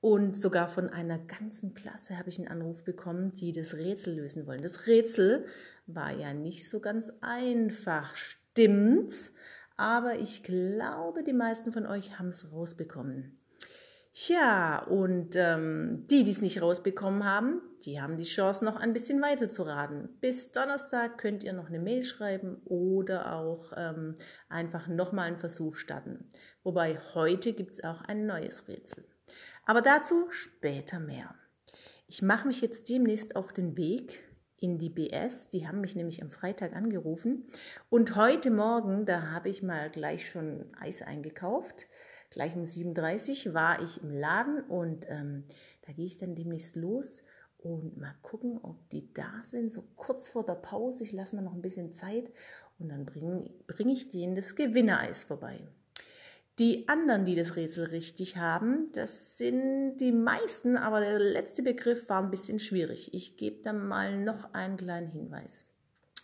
Und 0.00 0.36
sogar 0.36 0.66
von 0.66 0.88
einer 0.88 1.20
ganzen 1.20 1.74
Klasse 1.74 2.18
habe 2.18 2.28
ich 2.28 2.40
einen 2.40 2.48
Anruf 2.48 2.82
bekommen, 2.82 3.30
die 3.30 3.52
das 3.52 3.74
Rätsel 3.74 4.16
lösen 4.16 4.48
wollen. 4.48 4.62
Das 4.62 4.88
Rätsel 4.88 5.46
war 5.86 6.10
ja 6.10 6.34
nicht 6.34 6.68
so 6.68 6.80
ganz 6.80 7.12
einfach, 7.20 8.16
stimmt's? 8.16 9.32
Aber 9.78 10.18
ich 10.18 10.42
glaube, 10.42 11.22
die 11.22 11.32
meisten 11.32 11.72
von 11.72 11.86
euch 11.86 12.18
haben 12.18 12.28
es 12.28 12.52
rausbekommen. 12.52 13.38
Ja, 14.26 14.82
und 14.82 15.36
ähm, 15.36 16.04
die, 16.10 16.24
die 16.24 16.32
es 16.32 16.40
nicht 16.40 16.60
rausbekommen 16.60 17.24
haben, 17.24 17.62
die 17.84 18.00
haben 18.00 18.16
die 18.16 18.24
Chance, 18.24 18.64
noch 18.64 18.74
ein 18.74 18.92
bisschen 18.92 19.22
weiter 19.22 19.48
zu 19.48 19.62
raten. 19.62 20.08
Bis 20.20 20.50
Donnerstag 20.50 21.18
könnt 21.18 21.44
ihr 21.44 21.52
noch 21.52 21.68
eine 21.68 21.78
Mail 21.78 22.02
schreiben 22.02 22.60
oder 22.64 23.36
auch 23.36 23.72
ähm, 23.76 24.16
einfach 24.48 24.88
nochmal 24.88 25.28
einen 25.28 25.38
Versuch 25.38 25.76
starten. 25.76 26.28
Wobei 26.64 26.98
heute 27.14 27.52
gibt 27.52 27.74
es 27.74 27.84
auch 27.84 28.02
ein 28.02 28.26
neues 28.26 28.66
Rätsel. 28.66 29.04
Aber 29.64 29.80
dazu 29.80 30.26
später 30.30 30.98
mehr. 30.98 31.36
Ich 32.08 32.20
mache 32.20 32.48
mich 32.48 32.60
jetzt 32.60 32.88
demnächst 32.88 33.36
auf 33.36 33.52
den 33.52 33.76
Weg 33.76 34.27
in 34.60 34.78
die 34.78 34.90
BS. 34.90 35.48
Die 35.48 35.66
haben 35.66 35.80
mich 35.80 35.96
nämlich 35.96 36.22
am 36.22 36.30
Freitag 36.30 36.74
angerufen. 36.74 37.44
Und 37.90 38.16
heute 38.16 38.50
Morgen, 38.50 39.06
da 39.06 39.30
habe 39.30 39.48
ich 39.48 39.62
mal 39.62 39.90
gleich 39.90 40.28
schon 40.28 40.66
Eis 40.78 41.02
eingekauft. 41.02 41.86
Gleich 42.30 42.54
um 42.56 42.64
7.30 42.64 43.48
Uhr 43.48 43.54
war 43.54 43.82
ich 43.82 44.02
im 44.02 44.10
Laden 44.10 44.60
und 44.64 45.06
ähm, 45.08 45.44
da 45.86 45.92
gehe 45.92 46.06
ich 46.06 46.18
dann 46.18 46.34
demnächst 46.34 46.76
los 46.76 47.22
und 47.58 47.96
mal 47.96 48.14
gucken, 48.22 48.58
ob 48.62 48.88
die 48.90 49.12
da 49.12 49.40
sind, 49.42 49.72
so 49.72 49.82
kurz 49.96 50.28
vor 50.28 50.44
der 50.44 50.54
Pause. 50.54 51.04
Ich 51.04 51.12
lasse 51.12 51.34
mir 51.36 51.42
noch 51.42 51.54
ein 51.54 51.62
bisschen 51.62 51.92
Zeit 51.92 52.30
und 52.78 52.90
dann 52.90 53.06
bringe 53.06 53.50
bring 53.66 53.88
ich 53.88 54.10
denen 54.10 54.34
das 54.34 54.54
Gewinnereis 54.54 55.24
vorbei. 55.24 55.66
Die 56.58 56.88
anderen, 56.88 57.24
die 57.24 57.36
das 57.36 57.54
Rätsel 57.54 57.86
richtig 57.86 58.36
haben, 58.36 58.90
das 58.92 59.38
sind 59.38 59.98
die 59.98 60.10
meisten, 60.10 60.76
aber 60.76 61.00
der 61.00 61.20
letzte 61.20 61.62
Begriff 61.62 62.08
war 62.08 62.20
ein 62.20 62.30
bisschen 62.30 62.58
schwierig. 62.58 63.14
Ich 63.14 63.36
gebe 63.36 63.62
dann 63.62 63.86
mal 63.86 64.18
noch 64.18 64.54
einen 64.54 64.76
kleinen 64.76 65.08
Hinweis. 65.08 65.66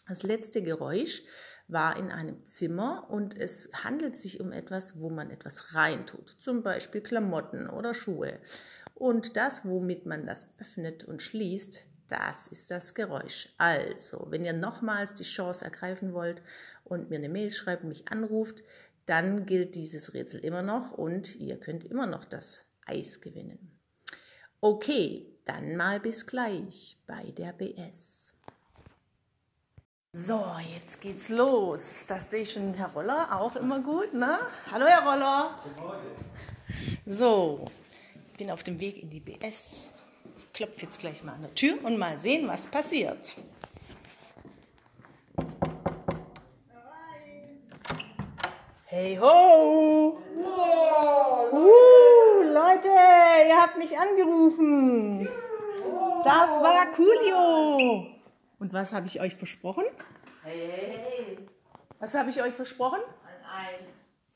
Das 0.08 0.24
letzte 0.24 0.60
Geräusch 0.60 1.22
war 1.68 1.96
in 1.96 2.10
einem 2.10 2.44
Zimmer 2.46 3.06
und 3.10 3.38
es 3.38 3.70
handelt 3.84 4.16
sich 4.16 4.40
um 4.40 4.50
etwas, 4.50 5.00
wo 5.00 5.08
man 5.08 5.30
etwas 5.30 5.74
reintut, 5.74 6.28
zum 6.28 6.64
Beispiel 6.64 7.00
Klamotten 7.00 7.70
oder 7.70 7.94
Schuhe. 7.94 8.40
Und 8.94 9.36
das, 9.36 9.64
womit 9.64 10.04
man 10.04 10.26
das 10.26 10.52
öffnet 10.58 11.04
und 11.04 11.22
schließt, 11.22 11.80
das 12.08 12.48
ist 12.48 12.70
das 12.72 12.94
Geräusch. 12.94 13.48
Also, 13.56 14.26
wenn 14.30 14.44
ihr 14.44 14.52
nochmals 14.52 15.14
die 15.14 15.24
Chance 15.24 15.64
ergreifen 15.64 16.12
wollt 16.12 16.42
und 16.84 17.08
mir 17.08 17.16
eine 17.16 17.28
Mail 17.28 17.50
schreibt, 17.50 17.84
mich 17.84 18.08
anruft, 18.08 18.62
dann 19.06 19.46
gilt 19.46 19.74
dieses 19.74 20.14
Rätsel 20.14 20.40
immer 20.40 20.62
noch 20.62 20.92
und 20.92 21.36
ihr 21.36 21.58
könnt 21.58 21.84
immer 21.84 22.06
noch 22.06 22.24
das 22.24 22.60
Eis 22.86 23.20
gewinnen. 23.20 23.78
Okay, 24.60 25.26
dann 25.44 25.76
mal 25.76 26.00
bis 26.00 26.26
gleich 26.26 26.96
bei 27.06 27.30
der 27.32 27.52
BS. 27.52 28.32
So, 30.12 30.44
jetzt 30.72 31.00
geht's 31.00 31.28
los. 31.28 32.06
Das 32.06 32.30
sehe 32.30 32.42
ich 32.42 32.52
schon 32.52 32.72
Herr 32.74 32.92
Roller 32.92 33.40
auch 33.40 33.56
immer 33.56 33.80
gut, 33.80 34.14
ne? 34.14 34.38
Hallo 34.70 34.86
Herr 34.86 35.02
Roller. 35.02 35.58
So, 37.04 37.66
ich 38.30 38.38
bin 38.38 38.50
auf 38.50 38.62
dem 38.62 38.78
Weg 38.80 39.02
in 39.02 39.10
die 39.10 39.20
BS. 39.20 39.90
Ich 40.38 40.52
klopfe 40.52 40.82
jetzt 40.82 41.00
gleich 41.00 41.24
mal 41.24 41.32
an 41.32 41.42
der 41.42 41.54
Tür 41.54 41.84
und 41.84 41.98
mal 41.98 42.16
sehen, 42.16 42.46
was 42.48 42.68
passiert. 42.68 43.34
Hey 48.96 49.18
ho! 49.20 50.20
Wow! 50.36 51.52
Uh, 51.52 52.42
Leute, 52.44 52.88
ihr 53.48 53.60
habt 53.60 53.76
mich 53.76 53.98
angerufen. 53.98 55.28
Das 56.22 56.50
war 56.62 56.86
Coolio. 56.92 58.06
Und 58.60 58.72
was 58.72 58.92
habe 58.92 59.08
ich 59.08 59.20
euch 59.20 59.34
versprochen? 59.34 59.82
Hey, 60.44 60.70
hey, 60.70 60.98
hey. 61.10 61.38
Was 61.98 62.14
habe 62.14 62.30
ich 62.30 62.40
euch 62.40 62.54
versprochen? 62.54 63.00
Ein 63.26 63.66
Ei. 63.66 63.78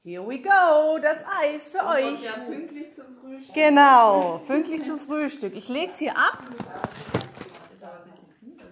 Here 0.03 0.29
we 0.29 0.41
go, 0.41 0.99
das 1.01 1.23
Eis 1.41 1.69
für 1.69 1.87
euch. 1.87 2.03
Kommt 2.03 2.25
ja 2.25 2.45
pünktlich 2.45 2.93
zum 2.93 3.17
Frühstück. 3.17 3.55
Genau, 3.55 4.41
pünktlich 4.45 4.85
zum 4.85 4.99
Frühstück. 4.99 5.55
Ich 5.55 5.69
lege 5.69 5.93
es 5.93 5.99
hier 5.99 6.19
ab. 6.19 6.43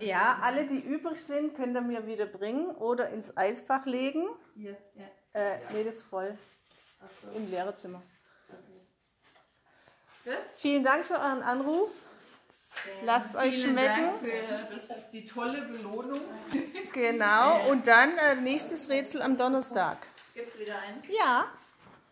Ja, 0.01 0.41
alle, 0.43 0.67
die 0.67 0.81
übrig 0.81 1.25
sind, 1.25 1.55
könnt 1.55 1.77
ihr 1.77 1.81
mir 1.81 2.09
wieder 2.09 2.27
bringen 2.27 2.73
oder 2.73 3.11
ins 3.11 3.37
Eisfach 3.37 3.87
legen. 3.87 4.27
Hier, 4.57 4.77
ja. 4.97 5.05
Äh, 5.37 5.59
nee, 5.73 5.85
das 5.85 5.97
ist 5.97 6.03
voll. 6.05 6.37
Im 7.35 7.51
Lehrerzimmer. 7.51 8.03
Gut. 10.25 10.35
Vielen 10.57 10.83
Dank 10.83 11.05
für 11.05 11.15
euren 11.15 11.43
Anruf. 11.43 11.91
Lasst 13.05 13.31
es 13.31 13.37
euch 13.37 13.55
Vielen 13.55 13.71
schmecken. 13.71 14.07
Dank 14.07 14.21
für 14.21 14.75
das, 14.75 14.89
die 15.13 15.25
tolle 15.25 15.63
Belohnung. 15.63 16.21
Genau. 16.93 17.69
Und 17.71 17.87
dann 17.87 18.17
äh, 18.17 18.37
nächstes 18.37 18.89
Rätsel 18.89 19.21
am 19.21 19.37
Donnerstag. 19.37 19.99
Gibt 20.35 20.49
es 20.49 20.59
wieder 20.59 20.79
eins? 20.79 21.05
Ja, 21.09 21.51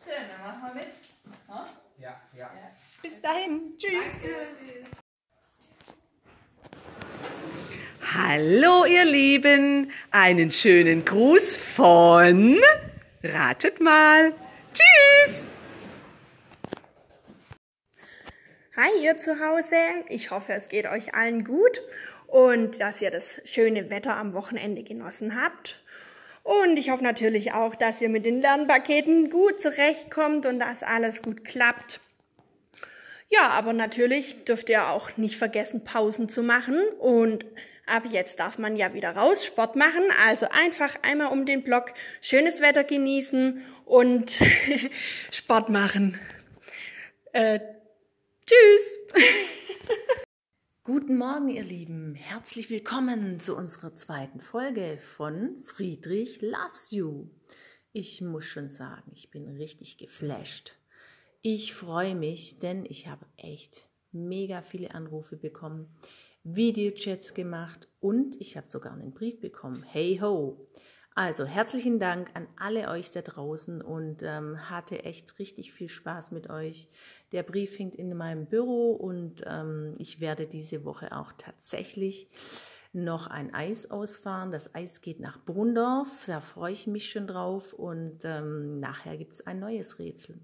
Schön, 0.05 0.13
dann 0.29 0.61
machen 0.61 0.77
wir 0.77 0.85
mit. 0.85 0.95
Ja, 1.99 2.21
ja. 2.37 2.51
bis 3.01 3.23
dahin. 3.23 3.73
Tschüss. 3.79 4.29
Hallo 8.13 8.85
ihr 8.85 9.07
Lieben, 9.07 9.91
einen 10.11 10.53
schönen 10.53 11.07
Gruß 11.07 11.57
von, 11.57 12.61
ratet 13.25 13.81
mal, 13.81 14.35
tschüss. 14.75 15.47
Hi 18.77 19.03
ihr 19.03 19.17
zu 19.17 19.41
Hause. 19.41 19.77
Ich 20.09 20.31
hoffe, 20.31 20.53
es 20.53 20.69
geht 20.69 20.87
euch 20.87 21.15
allen 21.15 21.45
gut 21.45 21.81
und 22.27 22.81
dass 22.81 23.01
ihr 23.01 23.11
das 23.11 23.41
schöne 23.45 23.89
Wetter 23.89 24.17
am 24.17 24.35
Wochenende 24.35 24.83
genossen 24.83 25.41
habt. 25.41 25.83
Und 26.43 26.77
ich 26.77 26.91
hoffe 26.91 27.03
natürlich 27.03 27.53
auch, 27.55 27.75
dass 27.75 28.03
ihr 28.03 28.11
mit 28.11 28.27
den 28.27 28.43
Lernpaketen 28.43 29.31
gut 29.31 29.61
zurechtkommt 29.61 30.45
und 30.45 30.59
dass 30.59 30.83
alles 30.83 31.23
gut 31.23 31.45
klappt. 31.45 32.01
Ja, 33.29 33.49
aber 33.49 33.73
natürlich 33.73 34.45
dürft 34.45 34.69
ihr 34.69 34.89
auch 34.89 35.17
nicht 35.17 35.39
vergessen, 35.39 35.85
Pausen 35.85 36.29
zu 36.29 36.43
machen. 36.43 36.77
Und 36.99 37.47
ab 37.87 38.05
jetzt 38.09 38.41
darf 38.41 38.59
man 38.59 38.77
ja 38.77 38.95
wieder 38.95 39.17
raus, 39.17 39.45
Sport 39.45 39.77
machen. 39.77 40.03
Also 40.27 40.47
einfach 40.51 40.97
einmal 41.03 41.33
um 41.33 41.47
den 41.47 41.63
Block 41.63 41.93
schönes 42.21 42.61
Wetter 42.61 42.85
genießen 42.85 43.63
und 43.85 44.41
Sport 45.31 45.69
machen. 45.69 46.19
Äh, 47.33 47.61
tschüss! 48.47 49.25
Guten 50.85 51.17
Morgen, 51.17 51.49
ihr 51.49 51.63
Lieben. 51.63 52.15
Herzlich 52.15 52.69
willkommen 52.69 53.41
zu 53.41 53.57
unserer 53.57 53.95
zweiten 53.95 54.41
Folge 54.41 54.99
von 54.99 55.59
Friedrich 55.61 56.43
Loves 56.43 56.91
You. 56.91 57.29
Ich 57.93 58.21
muss 58.21 58.45
schon 58.45 58.69
sagen, 58.69 59.11
ich 59.15 59.31
bin 59.31 59.49
richtig 59.49 59.97
geflasht. 59.97 60.77
Ich 61.41 61.73
freue 61.73 62.15
mich, 62.15 62.59
denn 62.59 62.85
ich 62.85 63.07
habe 63.07 63.25
echt 63.37 63.87
mega 64.13 64.63
viele 64.63 64.95
Anrufe 64.95 65.37
bekommen, 65.37 65.89
Videochats 66.45 67.33
gemacht 67.33 67.89
und 68.01 68.39
ich 68.39 68.57
habe 68.57 68.69
sogar 68.69 68.93
einen 68.93 69.13
Brief 69.13 69.41
bekommen. 69.41 69.83
Hey 69.83 70.19
ho! 70.21 70.69
Also 71.15 71.47
herzlichen 71.47 71.99
Dank 71.99 72.31
an 72.35 72.49
alle 72.57 72.89
euch 72.89 73.11
da 73.11 73.23
draußen 73.23 73.81
und 73.81 74.23
ähm, 74.23 74.69
hatte 74.69 75.05
echt 75.05 75.39
richtig 75.39 75.73
viel 75.73 75.89
Spaß 75.89 76.33
mit 76.33 76.51
euch. 76.51 76.89
Der 77.33 77.45
Brief 77.45 77.79
hängt 77.79 77.95
in 77.95 78.15
meinem 78.17 78.47
Büro 78.47 78.93
und 78.93 79.43
ähm, 79.47 79.95
ich 79.99 80.21
werde 80.21 80.47
diese 80.47 80.85
Woche 80.85 81.17
auch 81.17 81.33
tatsächlich 81.39 82.29
noch 82.93 83.27
ein 83.27 83.55
Eis 83.55 83.91
ausfahren. 83.91 84.51
Das 84.51 84.75
Eis 84.75 85.01
geht 85.01 85.21
nach 85.21 85.43
Brundorf, 85.45 86.25
da 86.27 86.41
freue 86.41 86.73
ich 86.73 86.87
mich 86.87 87.11
schon 87.11 87.27
drauf 87.27 87.73
und 87.73 88.19
ähm, 88.25 88.81
nachher 88.81 89.17
gibt 89.17 89.33
es 89.33 89.47
ein 89.47 89.61
neues 89.61 89.99
Rätsel. 89.99 90.41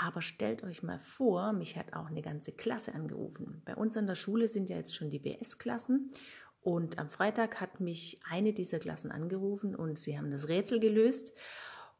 Aber 0.00 0.22
stellt 0.22 0.62
euch 0.62 0.84
mal 0.84 1.00
vor, 1.00 1.52
mich 1.52 1.76
hat 1.76 1.92
auch 1.92 2.06
eine 2.06 2.22
ganze 2.22 2.52
Klasse 2.52 2.94
angerufen. 2.94 3.62
Bei 3.64 3.74
uns 3.74 3.96
an 3.96 4.06
der 4.06 4.14
Schule 4.14 4.46
sind 4.46 4.70
ja 4.70 4.76
jetzt 4.76 4.94
schon 4.94 5.10
die 5.10 5.18
BS-Klassen 5.18 6.12
und 6.60 6.98
am 6.98 7.08
Freitag 7.08 7.60
hat 7.60 7.80
mich 7.80 8.20
eine 8.28 8.52
dieser 8.52 8.78
Klassen 8.78 9.10
angerufen 9.10 9.74
und 9.74 9.98
sie 9.98 10.16
haben 10.16 10.30
das 10.30 10.48
Rätsel 10.48 10.78
gelöst. 10.78 11.32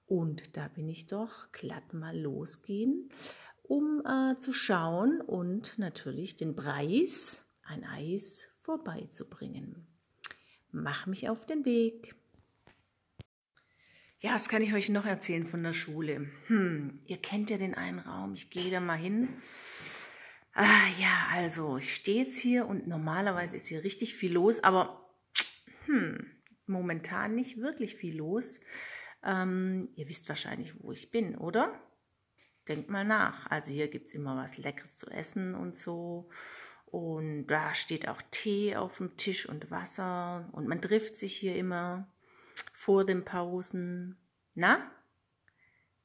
Und 0.06 0.56
da 0.56 0.68
bin 0.68 0.88
ich 0.88 1.06
doch 1.06 1.50
glatt 1.52 1.92
mal 1.92 2.16
losgehen, 2.18 3.10
um 3.62 4.02
äh, 4.06 4.38
zu 4.38 4.52
schauen 4.52 5.20
und 5.20 5.78
natürlich 5.78 6.36
den 6.36 6.54
Preis, 6.54 7.44
ein 7.64 7.84
Eis, 7.84 8.48
vorbeizubringen. 8.62 9.86
Mach 10.70 11.06
mich 11.06 11.28
auf 11.28 11.46
den 11.46 11.64
Weg. 11.64 12.14
Ja, 14.20 14.34
was 14.34 14.48
kann 14.48 14.62
ich 14.62 14.74
euch 14.74 14.88
noch 14.88 15.06
erzählen 15.06 15.46
von 15.46 15.62
der 15.62 15.74
Schule? 15.74 16.28
Hm, 16.48 16.98
ihr 17.06 17.18
kennt 17.18 17.50
ja 17.50 17.56
den 17.56 17.74
einen 17.74 18.00
Raum, 18.00 18.34
ich 18.34 18.50
gehe 18.50 18.68
da 18.68 18.80
mal 18.80 18.98
hin. 18.98 19.28
Ah, 20.54 20.88
ja, 20.98 21.28
also 21.30 21.76
ich 21.76 21.94
stehe 21.94 22.24
jetzt 22.24 22.36
hier 22.36 22.66
und 22.66 22.88
normalerweise 22.88 23.54
ist 23.54 23.68
hier 23.68 23.84
richtig 23.84 24.16
viel 24.16 24.32
los, 24.32 24.64
aber 24.64 25.08
hm, 25.84 26.26
momentan 26.66 27.36
nicht 27.36 27.58
wirklich 27.58 27.94
viel 27.94 28.16
los. 28.16 28.58
Ähm, 29.22 29.88
ihr 29.94 30.08
wisst 30.08 30.28
wahrscheinlich, 30.28 30.74
wo 30.82 30.90
ich 30.90 31.12
bin, 31.12 31.36
oder? 31.36 31.80
Denkt 32.66 32.90
mal 32.90 33.04
nach. 33.04 33.48
Also 33.52 33.70
hier 33.70 33.86
gibt 33.86 34.08
es 34.08 34.14
immer 34.14 34.36
was 34.36 34.58
Leckeres 34.58 34.96
zu 34.96 35.08
essen 35.10 35.54
und 35.54 35.76
so. 35.76 36.28
Und 36.86 37.46
da 37.46 37.72
steht 37.72 38.08
auch 38.08 38.20
Tee 38.32 38.74
auf 38.74 38.96
dem 38.96 39.16
Tisch 39.16 39.48
und 39.48 39.70
Wasser. 39.70 40.48
Und 40.50 40.66
man 40.66 40.82
trifft 40.82 41.16
sich 41.16 41.36
hier 41.36 41.54
immer 41.54 42.08
vor 42.72 43.04
den 43.04 43.24
Pausen. 43.24 44.16
Na? 44.54 44.90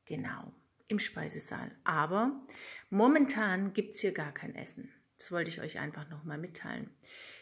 Genau, 0.06 0.54
im 0.88 1.00
Speisesaal. 1.00 1.72
Aber 1.84 2.44
momentan 2.90 3.74
gibt 3.74 3.96
es 3.96 4.02
hier 4.02 4.12
gar 4.12 4.34
kein 4.34 4.56
Essen. 4.56 4.92
Das 5.18 5.32
wollte 5.32 5.50
ich 5.50 5.62
euch 5.62 5.80
einfach 5.80 6.10
nochmal 6.10 6.38
mitteilen. 6.38 6.90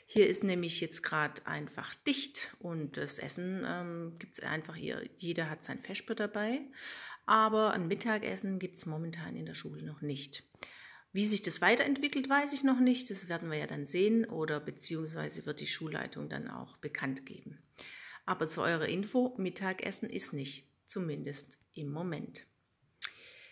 Hier 0.05 0.27
ist 0.27 0.43
nämlich 0.43 0.81
jetzt 0.81 1.03
gerade 1.03 1.47
einfach 1.47 1.95
dicht 1.95 2.53
und 2.59 2.97
das 2.97 3.17
Essen 3.17 3.63
ähm, 3.65 4.15
gibt 4.19 4.37
es 4.37 4.43
einfach 4.43 4.75
hier. 4.75 5.09
Jeder 5.17 5.49
hat 5.49 5.63
sein 5.63 5.79
Vesper 5.79 6.15
dabei, 6.15 6.59
aber 7.25 7.71
ein 7.71 7.87
Mittagessen 7.87 8.59
gibt 8.59 8.77
es 8.77 8.85
momentan 8.85 9.37
in 9.37 9.45
der 9.45 9.55
Schule 9.55 9.83
noch 9.83 10.01
nicht. 10.01 10.43
Wie 11.13 11.25
sich 11.25 11.41
das 11.41 11.61
weiterentwickelt, 11.61 12.29
weiß 12.29 12.53
ich 12.53 12.63
noch 12.63 12.79
nicht. 12.79 13.09
Das 13.09 13.27
werden 13.27 13.49
wir 13.49 13.57
ja 13.57 13.67
dann 13.67 13.85
sehen 13.85 14.25
oder 14.25 14.59
beziehungsweise 14.59 15.45
wird 15.45 15.59
die 15.59 15.67
Schulleitung 15.67 16.29
dann 16.29 16.49
auch 16.49 16.77
bekannt 16.77 17.25
geben. 17.25 17.59
Aber 18.31 18.47
zu 18.47 18.61
eurer 18.61 18.87
Info, 18.87 19.35
Mittagessen 19.37 20.09
ist 20.09 20.31
nicht, 20.31 20.63
zumindest 20.87 21.57
im 21.73 21.91
Moment. 21.91 22.47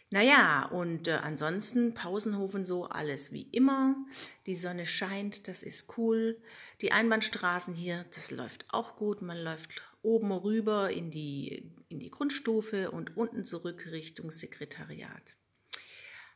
Naja, 0.09 0.67
und 0.67 1.09
äh, 1.09 1.19
ansonsten 1.21 1.93
Pausenhof 1.93 2.53
und 2.53 2.63
so, 2.63 2.85
alles 2.85 3.33
wie 3.33 3.41
immer. 3.41 3.97
Die 4.45 4.55
Sonne 4.55 4.85
scheint, 4.85 5.49
das 5.49 5.63
ist 5.63 5.97
cool. 5.97 6.41
Die 6.79 6.93
Einbahnstraßen 6.93 7.75
hier, 7.75 8.05
das 8.15 8.31
läuft 8.31 8.67
auch 8.69 8.95
gut. 8.95 9.21
Man 9.21 9.37
läuft 9.37 9.81
oben 10.01 10.31
rüber 10.31 10.91
in 10.91 11.11
die, 11.11 11.73
in 11.89 11.99
die 11.99 12.09
Grundstufe 12.09 12.89
und 12.89 13.17
unten 13.17 13.43
zurück 13.43 13.85
Richtung 13.91 14.31
Sekretariat. 14.31 15.35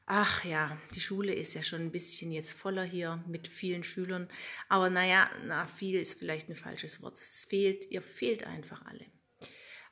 Ach 0.05 0.43
ja, 0.43 0.77
die 0.93 0.99
Schule 0.99 1.33
ist 1.33 1.53
ja 1.53 1.63
schon 1.63 1.81
ein 1.81 1.91
bisschen 1.91 2.31
jetzt 2.31 2.53
voller 2.53 2.83
hier 2.83 3.23
mit 3.27 3.47
vielen 3.47 3.83
Schülern. 3.83 4.27
Aber 4.67 4.89
naja, 4.89 5.29
na, 5.45 5.65
viel 5.65 5.97
ist 5.99 6.19
vielleicht 6.19 6.49
ein 6.49 6.57
falsches 6.57 7.01
Wort. 7.01 7.19
Es 7.19 7.45
fehlt, 7.45 7.89
ihr 7.89 8.01
fehlt 8.01 8.45
einfach 8.45 8.85
alle. 8.85 9.05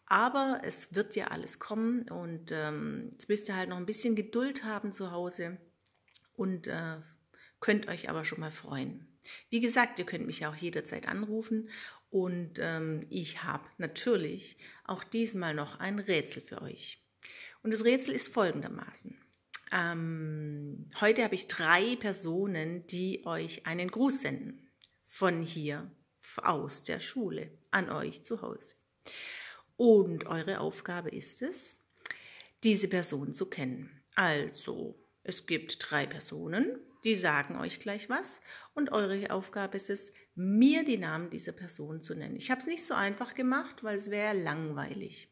Aber 0.05 0.59
es 0.65 0.93
wird 0.93 1.15
ja 1.15 1.27
alles 1.27 1.59
kommen 1.59 2.09
und 2.09 2.51
ähm, 2.51 3.11
jetzt 3.13 3.29
müsst 3.29 3.47
ihr 3.47 3.55
halt 3.55 3.69
noch 3.69 3.77
ein 3.77 3.85
bisschen 3.85 4.13
Geduld 4.13 4.65
haben 4.65 4.91
zu 4.91 5.11
Hause 5.11 5.57
und 6.33 6.67
äh, 6.67 6.97
könnt 7.61 7.87
euch 7.87 8.09
aber 8.09 8.25
schon 8.25 8.41
mal 8.41 8.51
freuen. 8.51 9.07
Wie 9.49 9.61
gesagt, 9.61 9.99
ihr 9.99 10.05
könnt 10.05 10.25
mich 10.25 10.45
auch 10.45 10.55
jederzeit 10.55 11.07
anrufen 11.07 11.69
und 12.09 12.59
ähm, 12.59 13.05
ich 13.09 13.43
habe 13.43 13.63
natürlich 13.77 14.57
auch 14.83 15.05
diesmal 15.05 15.53
noch 15.53 15.79
ein 15.79 15.99
Rätsel 15.99 16.41
für 16.41 16.61
euch. 16.61 17.01
Und 17.63 17.71
das 17.71 17.85
Rätsel 17.85 18.13
ist 18.13 18.33
folgendermaßen. 18.33 19.17
Ähm, 19.71 20.89
heute 20.99 21.23
habe 21.23 21.35
ich 21.35 21.47
drei 21.47 21.95
Personen, 21.95 22.85
die 22.87 23.25
euch 23.25 23.65
einen 23.65 23.89
Gruß 23.89 24.21
senden. 24.21 24.69
Von 25.05 25.41
hier 25.41 25.91
aus 26.37 26.83
der 26.83 26.99
Schule 26.99 27.51
an 27.71 27.89
euch 27.89 28.23
zu 28.23 28.41
Hause. 28.41 28.75
Und 29.77 30.25
eure 30.27 30.59
Aufgabe 30.59 31.09
ist 31.09 31.41
es, 31.41 31.79
diese 32.63 32.87
Person 32.87 33.33
zu 33.33 33.47
kennen. 33.47 34.01
Also, 34.15 34.99
es 35.23 35.45
gibt 35.45 35.77
drei 35.79 36.05
Personen, 36.05 36.77
die 37.03 37.15
sagen 37.15 37.57
euch 37.57 37.79
gleich 37.79 38.09
was 38.09 38.41
und 38.73 38.91
eure 38.91 39.31
Aufgabe 39.31 39.77
ist 39.77 39.89
es, 39.89 40.13
mir 40.35 40.85
die 40.85 40.97
Namen 40.97 41.29
dieser 41.29 41.51
Person 41.51 42.01
zu 42.01 42.15
nennen. 42.15 42.35
Ich 42.35 42.51
habe 42.51 42.61
es 42.61 42.67
nicht 42.67 42.85
so 42.85 42.93
einfach 42.93 43.33
gemacht, 43.33 43.83
weil 43.83 43.95
es 43.95 44.11
wäre 44.11 44.37
langweilig. 44.37 45.29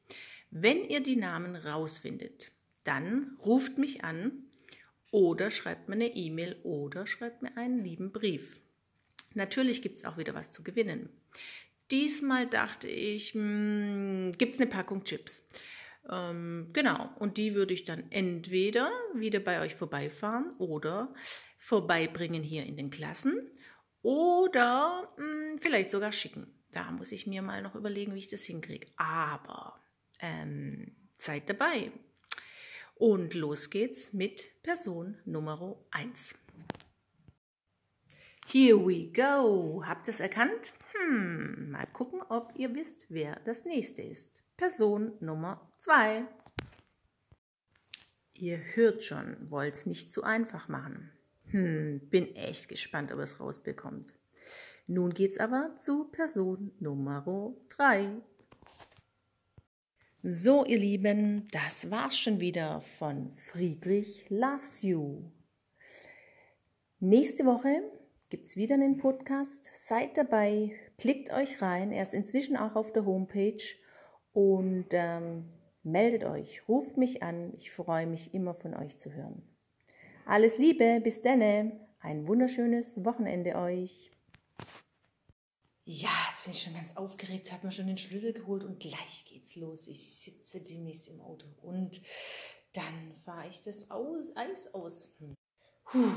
Wenn 0.51 0.83
ihr 0.83 1.01
die 1.01 1.15
Namen 1.15 1.55
rausfindet, 1.55 2.51
dann 2.83 3.37
ruft 3.45 3.77
mich 3.77 4.03
an 4.03 4.31
oder 5.11 5.51
schreibt 5.51 5.89
mir 5.89 5.95
eine 5.95 6.15
E-Mail 6.15 6.57
oder 6.63 7.07
schreibt 7.07 7.41
mir 7.41 7.55
einen 7.57 7.83
lieben 7.83 8.11
Brief. 8.11 8.59
Natürlich 9.33 9.81
gibt 9.81 9.97
es 9.97 10.05
auch 10.05 10.17
wieder 10.17 10.33
was 10.33 10.51
zu 10.51 10.63
gewinnen. 10.63 11.09
Diesmal 11.91 12.47
dachte 12.47 12.87
ich, 12.87 13.33
hm, 13.33 14.33
gibt 14.37 14.55
es 14.55 14.61
eine 14.61 14.69
Packung 14.69 15.03
Chips. 15.03 15.47
Ähm, 16.09 16.69
genau, 16.73 17.09
und 17.19 17.37
die 17.37 17.55
würde 17.55 17.73
ich 17.73 17.85
dann 17.85 18.11
entweder 18.11 18.91
wieder 19.13 19.39
bei 19.39 19.61
euch 19.61 19.75
vorbeifahren 19.75 20.53
oder 20.57 21.13
vorbeibringen 21.57 22.43
hier 22.43 22.65
in 22.65 22.77
den 22.77 22.89
Klassen 22.89 23.49
oder 24.01 25.11
mh, 25.17 25.23
hm, 25.23 25.59
vielleicht 25.59 25.91
sogar 25.91 26.11
schicken. 26.11 26.47
Da 26.71 26.91
muss 26.91 27.11
ich 27.11 27.25
mir 27.25 27.41
mal 27.41 27.61
noch 27.61 27.75
überlegen, 27.75 28.13
wie 28.13 28.19
ich 28.19 28.27
das 28.27 28.43
hinkriege. 28.43 28.87
Aber 28.97 29.79
ähm, 30.19 30.95
seid 31.17 31.49
dabei. 31.49 31.91
Und 32.99 33.33
los 33.33 33.69
geht's 33.69 34.11
mit 34.11 34.61
Person 34.61 35.17
Nummer 35.23 35.77
1. 35.91 36.35
Here 38.45 38.75
we 38.75 39.09
go. 39.13 39.81
Habt 39.85 40.09
ihr 40.09 40.13
es 40.13 40.19
erkannt? 40.19 40.73
Hm, 40.91 41.71
mal 41.71 41.87
gucken, 41.93 42.21
ob 42.27 42.51
ihr 42.57 42.75
wisst, 42.75 43.05
wer 43.07 43.39
das 43.45 43.63
nächste 43.63 44.01
ist. 44.01 44.43
Person 44.57 45.13
Nummer 45.21 45.71
2. 45.77 46.25
Ihr 48.33 48.59
hört 48.75 49.05
schon, 49.05 49.49
wollt 49.49 49.75
es 49.75 49.85
nicht 49.85 50.11
zu 50.11 50.23
einfach 50.23 50.67
machen. 50.67 51.09
Hm, 51.51 52.01
bin 52.09 52.35
echt 52.35 52.67
gespannt, 52.67 53.13
ob 53.13 53.19
es 53.19 53.39
rausbekommt. 53.39 54.13
Nun 54.87 55.13
geht's 55.13 55.37
aber 55.37 55.77
zu 55.77 56.09
Person 56.11 56.73
Nummer 56.81 57.55
3. 57.69 58.21
So, 60.21 60.65
ihr 60.65 60.79
Lieben, 60.79 61.47
das 61.53 61.91
war's 61.91 62.19
schon 62.19 62.41
wieder 62.41 62.81
von 62.97 63.31
Friedrich 63.31 64.25
Loves 64.27 64.81
You. 64.81 65.21
Nächste 66.99 67.45
Woche 67.45 67.83
gibt's 68.29 68.57
wieder 68.57 68.75
einen 68.75 68.97
Podcast. 68.97 69.69
Seid 69.71 70.17
dabei, 70.17 70.73
klickt 70.97 71.31
euch 71.31 71.61
rein. 71.61 71.93
Er 71.93 72.03
ist 72.03 72.13
inzwischen 72.13 72.57
auch 72.57 72.75
auf 72.75 72.91
der 72.91 73.05
Homepage 73.05 73.63
und 74.33 74.87
ähm, 74.91 75.45
meldet 75.83 76.25
euch, 76.25 76.67
ruft 76.67 76.97
mich 76.97 77.23
an. 77.23 77.53
Ich 77.55 77.71
freue 77.71 78.05
mich 78.05 78.33
immer 78.33 78.53
von 78.53 78.73
euch 78.73 78.97
zu 78.97 79.13
hören. 79.13 79.41
Alles 80.25 80.57
Liebe, 80.57 80.99
bis 81.01 81.21
denne. 81.21 81.79
Ein 82.01 82.27
wunderschönes 82.27 83.05
Wochenende 83.05 83.55
euch. 83.55 84.11
Ja, 85.91 86.11
jetzt 86.29 86.43
bin 86.43 86.53
ich 86.53 86.61
schon 86.61 86.75
ganz 86.75 86.95
aufgeregt, 86.97 87.51
habe 87.51 87.65
mir 87.65 87.71
schon 87.71 87.87
den 87.87 87.97
Schlüssel 87.97 88.31
geholt 88.31 88.63
und 88.63 88.79
gleich 88.79 89.25
geht's 89.27 89.55
los. 89.55 89.87
Ich 89.87 90.19
sitze 90.19 90.61
demnächst 90.61 91.07
im 91.07 91.19
Auto 91.19 91.47
und 91.63 91.99
dann 92.73 93.15
fahre 93.25 93.47
ich 93.49 93.59
das 93.61 93.89
aus, 93.89 94.31
Eis 94.35 94.71
aus. 94.75 95.09
Hm. 95.17 95.35
Puh. 95.85 96.11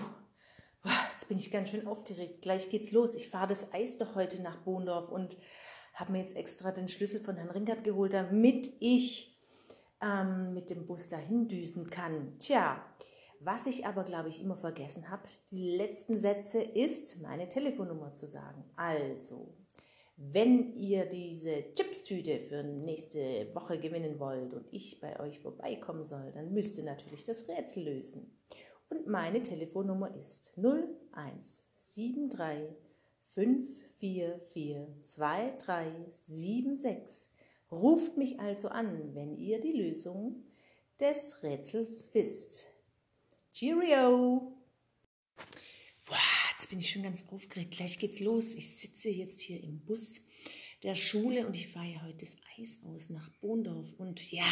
Jetzt 1.13 1.27
bin 1.27 1.39
ich 1.39 1.51
ganz 1.51 1.71
schön 1.71 1.87
aufgeregt. 1.87 2.43
Gleich 2.43 2.69
geht's 2.69 2.93
los. 2.93 3.15
Ich 3.15 3.31
fahre 3.31 3.47
das 3.47 3.73
Eis 3.73 3.97
doch 3.97 4.15
heute 4.15 4.43
nach 4.43 4.59
Bohndorf 4.59 5.09
und 5.09 5.39
habe 5.95 6.13
mir 6.13 6.19
jetzt 6.19 6.37
extra 6.37 6.71
den 6.71 6.89
Schlüssel 6.89 7.21
von 7.21 7.37
Herrn 7.37 7.49
Ringert 7.49 7.83
geholt, 7.83 8.13
damit 8.13 8.71
ich 8.79 9.41
ähm, 10.03 10.53
mit 10.53 10.69
dem 10.69 10.87
Bus 10.87 11.09
dahin 11.09 11.49
düsen 11.49 11.89
kann. 11.89 12.39
Tja, 12.41 12.85
was 13.41 13.67
ich 13.67 13.87
aber, 13.87 14.05
glaube 14.05 14.29
ich, 14.29 14.43
immer 14.43 14.59
vergessen 14.59 15.09
habe, 15.09 15.23
die 15.51 15.77
letzten 15.77 16.19
Sätze 16.19 16.61
ist, 16.61 17.23
meine 17.23 17.49
Telefonnummer 17.49 18.15
zu 18.15 18.29
sagen. 18.29 18.71
Also, 18.77 19.62
wenn 20.17 20.77
ihr 20.77 21.07
diese 21.07 21.75
Chipstüte 21.75 22.39
für 22.39 22.63
nächste 22.63 23.53
Woche 23.55 23.79
gewinnen 23.79 24.21
wollt 24.21 24.55
und 24.55 24.67
ich 24.71 25.01
bei 25.01 25.19
euch 25.21 25.41
vorbeikommen 25.41 26.05
soll, 26.05 26.31
dann 26.33 26.53
müsst 26.53 26.79
ihr 26.79 26.85
natürlich 26.85 27.25
das 27.25 27.49
Rätsel 27.49 27.85
lösen. 27.85 28.39
Und 28.91 29.07
meine 29.07 29.43
Telefonnummer 29.43 30.15
ist 30.17 30.53
0173 30.57 32.77
544 33.23 34.77
2376. 35.03 37.31
Ruft 37.71 38.17
mich 38.19 38.39
also 38.39 38.69
an, 38.69 39.15
wenn 39.15 39.39
ihr 39.39 39.61
die 39.61 39.73
Lösung 39.73 40.45
des 41.01 41.43
Rätsels 41.43 42.11
wisst. 42.13 42.67
Cheerio! 43.53 44.53
Bin 46.73 46.81
ich 46.81 46.89
schon 46.89 47.03
ganz 47.03 47.23
aufgeregt. 47.31 47.77
Gleich 47.77 47.99
geht's 47.99 48.19
los. 48.19 48.55
Ich 48.55 48.77
sitze 48.79 49.11
jetzt 49.11 49.43
hier 49.43 49.63
im 49.63 49.81
Bus 49.81 50.23
der 50.83 50.97
Schule 50.97 51.47
und 51.47 51.55
ich 51.55 51.69
fahre 51.69 51.93
ja 51.93 52.03
heute 52.03 52.21
das 52.21 52.39
Eis 52.59 52.79
aus 52.85 53.11
nach 53.11 53.29
Bohndorf. 53.43 53.93
Und 53.99 54.33
ja, 54.33 54.49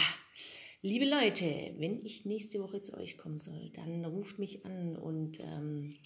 liebe 0.83 1.07
Leute, 1.07 1.75
wenn 1.79 2.05
ich 2.05 2.27
nächste 2.27 2.61
Woche 2.61 2.83
zu 2.83 2.93
euch 2.93 3.17
kommen 3.17 3.41
soll, 3.41 3.71
dann 3.71 4.05
ruft 4.05 4.39
mich 4.39 4.67
an 4.67 4.97
und 4.97 5.41
ähm, 5.41 5.97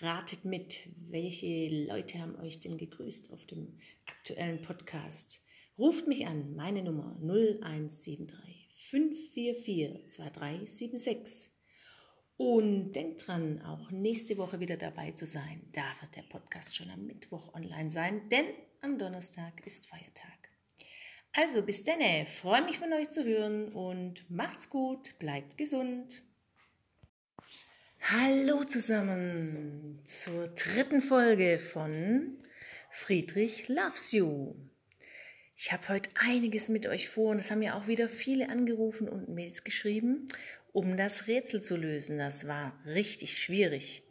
ratet 0.00 0.44
mit, 0.44 0.90
welche 1.10 1.68
Leute 1.88 2.20
haben 2.20 2.36
euch 2.36 2.60
denn 2.60 2.78
gegrüßt 2.78 3.32
auf 3.32 3.44
dem 3.44 3.76
aktuellen 4.06 4.62
Podcast. 4.62 5.42
Ruft 5.76 6.06
mich 6.06 6.24
an, 6.28 6.54
meine 6.54 6.84
Nummer 6.84 7.18
0173 7.20 8.68
544 8.74 10.08
2376. 10.08 11.53
Und 12.36 12.92
denkt 12.92 13.26
dran, 13.26 13.62
auch 13.62 13.92
nächste 13.92 14.36
Woche 14.38 14.58
wieder 14.58 14.76
dabei 14.76 15.12
zu 15.12 15.24
sein. 15.24 15.62
Da 15.72 15.84
wird 16.00 16.16
der 16.16 16.22
Podcast 16.22 16.74
schon 16.74 16.90
am 16.90 17.06
Mittwoch 17.06 17.54
online 17.54 17.90
sein, 17.90 18.28
denn 18.28 18.46
am 18.80 18.98
Donnerstag 18.98 19.64
ist 19.64 19.86
Feiertag. 19.86 20.50
Also 21.32 21.62
bis 21.62 21.84
denne, 21.84 22.26
freue 22.26 22.64
mich 22.64 22.78
von 22.80 22.92
euch 22.92 23.10
zu 23.10 23.24
hören 23.24 23.72
und 23.72 24.28
macht's 24.30 24.68
gut, 24.68 25.16
bleibt 25.20 25.56
gesund. 25.56 26.22
Hallo 28.00 28.64
zusammen 28.64 30.00
zur 30.04 30.48
dritten 30.48 31.02
Folge 31.02 31.60
von 31.60 32.36
Friedrich 32.90 33.68
Loves 33.68 34.10
You. 34.10 34.54
Ich 35.56 35.72
habe 35.72 35.88
heute 35.88 36.10
einiges 36.16 36.68
mit 36.68 36.86
euch 36.88 37.08
vor 37.08 37.30
und 37.30 37.38
es 37.38 37.52
haben 37.52 37.62
ja 37.62 37.78
auch 37.78 37.86
wieder 37.86 38.08
viele 38.08 38.48
angerufen 38.48 39.08
und 39.08 39.28
Mails 39.28 39.62
geschrieben 39.62 40.28
um 40.74 40.96
das 40.96 41.28
Rätsel 41.28 41.62
zu 41.62 41.76
lösen. 41.76 42.18
Das 42.18 42.46
war 42.48 42.78
richtig 42.84 43.40
schwierig. 43.40 44.02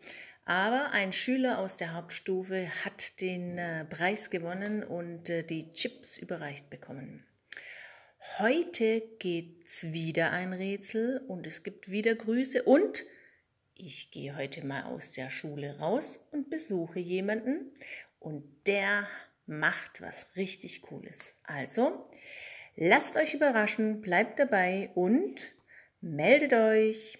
Aber 0.46 0.92
ein 0.92 1.14
Schüler 1.14 1.60
aus 1.60 1.76
der 1.76 1.94
Hauptstufe 1.94 2.70
hat 2.84 3.22
den 3.22 3.58
äh, 3.58 3.86
Preis 3.86 4.30
gewonnen 4.30 4.84
und 4.84 5.30
äh, 5.30 5.44
die 5.44 5.72
Chips 5.74 6.18
überreicht 6.18 6.70
bekommen. 6.70 7.26
Heute 8.40 9.02
gibt's 9.20 9.92
wieder 9.92 10.32
ein 10.32 10.54
Rätsel 10.54 11.22
und 11.28 11.46
es 11.46 11.64
gibt 11.64 11.92
wieder 11.92 12.16
Grüße 12.16 12.64
und 12.64 13.04
ich 13.76 14.12
gehe 14.12 14.36
heute 14.36 14.66
mal 14.66 14.84
aus 14.84 15.12
der 15.12 15.30
Schule 15.30 15.78
raus 15.80 16.20
und 16.32 16.50
besuche 16.50 17.00
jemanden 17.00 17.72
und 18.20 18.46
der 18.68 19.08
macht 19.46 20.02
was 20.02 20.28
richtig 20.38 20.82
Cooles. 20.82 21.34
Also, 21.44 22.10
lasst 22.76 23.18
euch 23.18 23.34
überraschen, 23.34 24.00
bleibt 24.02 24.40
dabei 24.40 24.92
und 24.96 25.54
meldet 26.04 26.54
euch. 26.54 27.18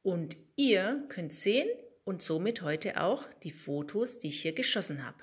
Und 0.04 0.36
ihr 0.56 1.04
könnt 1.10 1.34
sehen 1.34 1.68
und 2.06 2.22
somit 2.22 2.62
heute 2.62 3.02
auch 3.02 3.26
die 3.44 3.52
Fotos, 3.52 4.20
die 4.20 4.30
ich 4.30 4.42
hier 4.42 4.54
geschossen 4.54 5.06
habe. 5.06 5.18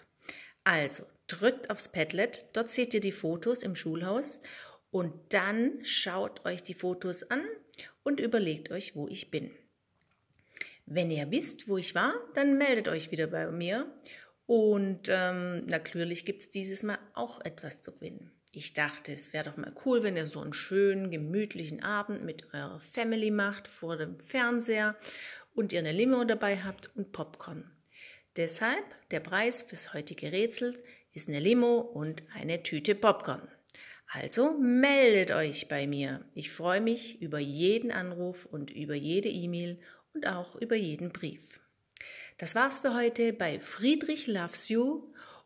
Also 0.65 1.05
drückt 1.27 1.71
aufs 1.71 1.91
Padlet, 1.91 2.47
dort 2.53 2.71
seht 2.71 2.93
ihr 2.93 3.01
die 3.01 3.13
Fotos 3.13 3.63
im 3.63 3.77
Schulhaus 3.77 4.41
und 4.91 5.13
dann 5.33 5.85
schaut 5.85 6.45
euch 6.45 6.63
die 6.63 6.75
Fotos 6.75 7.23
an 7.31 7.45
und 8.03 8.19
überlegt 8.19 8.71
euch, 8.71 8.97
wo 8.97 9.09
ich 9.09 9.31
bin. 9.31 9.51
Wenn 10.87 11.11
ihr 11.11 11.31
wisst, 11.31 11.69
wo 11.69 11.79
ich 11.79 11.95
war, 11.95 12.15
dann 12.35 12.59
meldet 12.59 12.89
euch 12.89 13.13
wieder 13.13 13.29
bei 13.29 13.49
mir. 13.51 13.87
Und 14.51 15.03
ähm, 15.09 15.65
natürlich 15.67 16.25
gibt 16.25 16.43
es 16.43 16.51
dieses 16.51 16.83
Mal 16.83 16.99
auch 17.15 17.41
etwas 17.45 17.83
zu 17.83 17.93
gewinnen. 17.93 18.33
Ich 18.51 18.75
dachte, 18.75 19.13
es 19.13 19.33
wäre 19.33 19.45
doch 19.45 19.57
mal 19.57 19.73
cool, 19.85 20.03
wenn 20.03 20.17
ihr 20.17 20.27
so 20.27 20.41
einen 20.41 20.55
schönen, 20.55 21.13
gemütlichen 21.13 21.85
Abend 21.85 22.25
mit 22.25 22.53
eurer 22.53 22.81
Family 22.81 23.31
macht 23.31 23.69
vor 23.69 23.97
dem 23.97 24.19
Fernseher 24.19 24.97
und 25.55 25.73
ihr 25.73 25.79
eine 25.79 25.93
Limo 25.93 26.25
dabei 26.25 26.59
habt 26.65 26.91
und 26.97 27.13
Popcorn. 27.13 27.71
Deshalb 28.35 28.83
der 29.13 29.21
Preis 29.21 29.63
fürs 29.63 29.95
heutige 29.95 30.33
Rätsel 30.33 30.83
ist 31.13 31.29
eine 31.29 31.39
Limo 31.39 31.79
und 31.79 32.25
eine 32.35 32.65
Tüte 32.65 32.97
Popcorn. 32.97 33.47
Also 34.09 34.59
meldet 34.59 35.31
euch 35.31 35.69
bei 35.69 35.87
mir. 35.87 36.25
Ich 36.35 36.51
freue 36.51 36.81
mich 36.81 37.23
über 37.23 37.39
jeden 37.39 37.93
Anruf 37.93 38.47
und 38.47 38.73
über 38.73 38.97
jede 38.97 39.29
E-Mail 39.29 39.79
und 40.13 40.27
auch 40.27 40.57
über 40.57 40.75
jeden 40.75 41.13
Brief. 41.13 41.60
Das 42.41 42.55
war's 42.55 42.79
für 42.79 42.95
heute 42.95 43.35
bei 43.35 43.61
Friedrich 43.61 44.27
Loves 44.27 44.71
You 44.71 45.03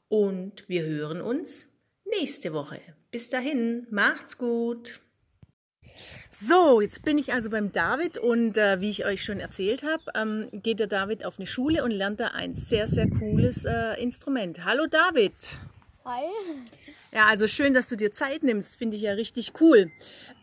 und 0.06 0.68
wir 0.68 0.84
hören 0.84 1.20
uns 1.20 1.66
nächste 2.08 2.52
Woche. 2.52 2.80
Bis 3.10 3.28
dahin, 3.28 3.88
macht's 3.90 4.38
gut. 4.38 5.00
So, 6.30 6.80
jetzt 6.80 7.04
bin 7.04 7.18
ich 7.18 7.32
also 7.32 7.50
beim 7.50 7.72
David 7.72 8.16
und 8.18 8.56
äh, 8.56 8.80
wie 8.80 8.90
ich 8.90 9.04
euch 9.04 9.24
schon 9.24 9.40
erzählt 9.40 9.82
habe, 9.82 10.04
ähm, 10.14 10.48
geht 10.62 10.78
der 10.78 10.86
David 10.86 11.24
auf 11.24 11.40
eine 11.40 11.48
Schule 11.48 11.82
und 11.82 11.90
lernt 11.90 12.20
da 12.20 12.28
ein 12.28 12.54
sehr, 12.54 12.86
sehr 12.86 13.10
cooles 13.10 13.64
äh, 13.64 14.00
Instrument. 14.00 14.64
Hallo 14.64 14.86
David. 14.86 15.34
Hi. 16.04 16.22
Ja, 17.10 17.26
also 17.26 17.48
schön, 17.48 17.74
dass 17.74 17.88
du 17.88 17.96
dir 17.96 18.12
Zeit 18.12 18.44
nimmst, 18.44 18.76
finde 18.76 18.94
ich 18.94 19.02
ja 19.02 19.14
richtig 19.14 19.60
cool. 19.60 19.90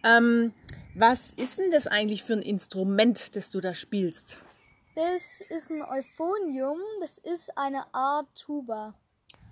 Ähm, 0.03 0.51
was 0.95 1.31
ist 1.31 1.59
denn 1.59 1.71
das 1.71 1.87
eigentlich 1.87 2.23
für 2.23 2.33
ein 2.33 2.41
Instrument, 2.41 3.37
das 3.37 3.51
du 3.51 3.61
da 3.61 3.73
spielst? 3.73 4.37
Das 4.95 5.41
ist 5.49 5.71
ein 5.71 5.82
Euphonium, 5.84 6.77
das 6.99 7.17
ist 7.19 7.58
eine 7.58 7.93
Art 7.93 8.27
Tuba. 8.36 8.93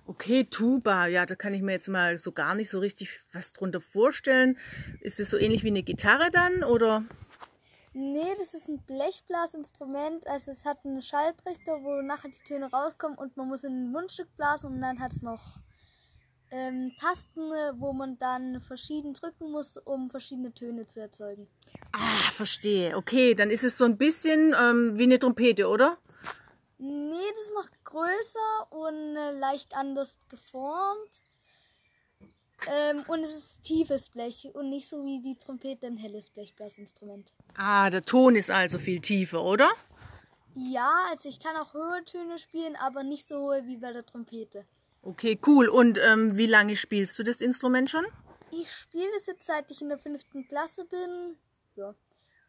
Okay, 0.05 0.43
Tuba, 0.43 1.05
ja, 1.05 1.25
da 1.25 1.35
kann 1.35 1.53
ich 1.53 1.61
mir 1.61 1.73
jetzt 1.73 1.87
mal 1.87 2.17
so 2.17 2.31
gar 2.31 2.55
nicht 2.55 2.69
so 2.69 2.79
richtig 2.79 3.21
was 3.31 3.53
drunter 3.53 3.79
vorstellen. 3.79 4.57
Ist 5.01 5.19
es 5.19 5.29
so 5.29 5.37
ähnlich 5.37 5.63
wie 5.63 5.67
eine 5.67 5.83
Gitarre 5.83 6.29
dann 6.31 6.63
oder? 6.63 7.05
Nee, 7.93 8.35
das 8.37 8.53
ist 8.53 8.67
ein 8.67 8.79
Blechblasinstrument. 8.79 10.27
Also 10.27 10.51
es 10.51 10.65
hat 10.65 10.83
einen 10.83 11.01
Schaltrichter, 11.01 11.83
wo 11.83 12.01
nachher 12.01 12.29
die 12.29 12.43
Töne 12.43 12.69
rauskommen 12.71 13.17
und 13.17 13.37
man 13.37 13.47
muss 13.47 13.63
in 13.63 13.73
ein 13.73 13.91
Mundstück 13.91 14.35
blasen 14.35 14.73
und 14.73 14.81
dann 14.81 14.99
hat 14.99 15.13
es 15.13 15.21
noch 15.21 15.59
ähm, 16.51 16.93
Tasten, 16.99 17.41
wo 17.79 17.93
man 17.93 18.17
dann 18.17 18.61
verschieden 18.61 19.13
drücken 19.13 19.51
muss, 19.51 19.77
um 19.77 20.09
verschiedene 20.09 20.53
Töne 20.53 20.87
zu 20.87 20.99
erzeugen. 20.99 21.47
Ah, 21.91 22.31
verstehe. 22.31 22.95
Okay, 22.95 23.35
dann 23.35 23.49
ist 23.49 23.63
es 23.63 23.77
so 23.77 23.85
ein 23.85 23.97
bisschen 23.97 24.55
ähm, 24.59 24.97
wie 24.97 25.03
eine 25.03 25.19
Trompete, 25.19 25.67
oder? 25.67 25.97
Nee, 26.77 27.15
das 27.31 27.41
ist 27.41 27.53
noch 27.53 27.69
größer 27.83 28.71
und 28.71 29.15
äh, 29.15 29.31
leicht 29.37 29.75
anders 29.75 30.17
geformt. 30.29 31.21
Ähm, 32.67 33.03
und 33.07 33.19
es 33.19 33.31
ist 33.31 33.63
tiefes 33.63 34.09
Blech 34.09 34.49
und 34.53 34.69
nicht 34.69 34.89
so 34.89 35.05
wie 35.05 35.21
die 35.21 35.37
Trompete 35.37 35.87
ein 35.87 35.97
helles 35.97 36.29
Blechblasinstrument. 36.29 37.33
Ah, 37.55 37.89
der 37.89 38.03
Ton 38.03 38.35
ist 38.35 38.51
also 38.51 38.79
viel 38.79 38.99
tiefer, 38.99 39.43
oder? 39.43 39.69
Ja, 40.55 41.05
also 41.09 41.29
ich 41.29 41.39
kann 41.39 41.55
auch 41.55 41.73
höhere 41.73 42.03
Töne 42.05 42.37
spielen, 42.37 42.75
aber 42.75 43.03
nicht 43.03 43.27
so 43.27 43.39
hohe 43.39 43.65
wie 43.65 43.77
bei 43.77 43.93
der 43.93 44.05
Trompete. 44.05 44.65
Okay, 45.01 45.39
cool. 45.47 45.67
Und 45.67 45.97
ähm, 45.97 46.37
wie 46.37 46.45
lange 46.45 46.75
spielst 46.75 47.17
du 47.17 47.23
das 47.23 47.41
Instrument 47.41 47.89
schon? 47.89 48.05
Ich 48.51 48.71
spiele 48.71 49.09
es 49.17 49.27
jetzt 49.27 49.45
seit 49.45 49.69
ich 49.71 49.81
in 49.81 49.89
der 49.89 49.97
fünften 49.97 50.47
Klasse 50.47 50.85
bin. 50.85 51.37
Ja. 51.75 51.95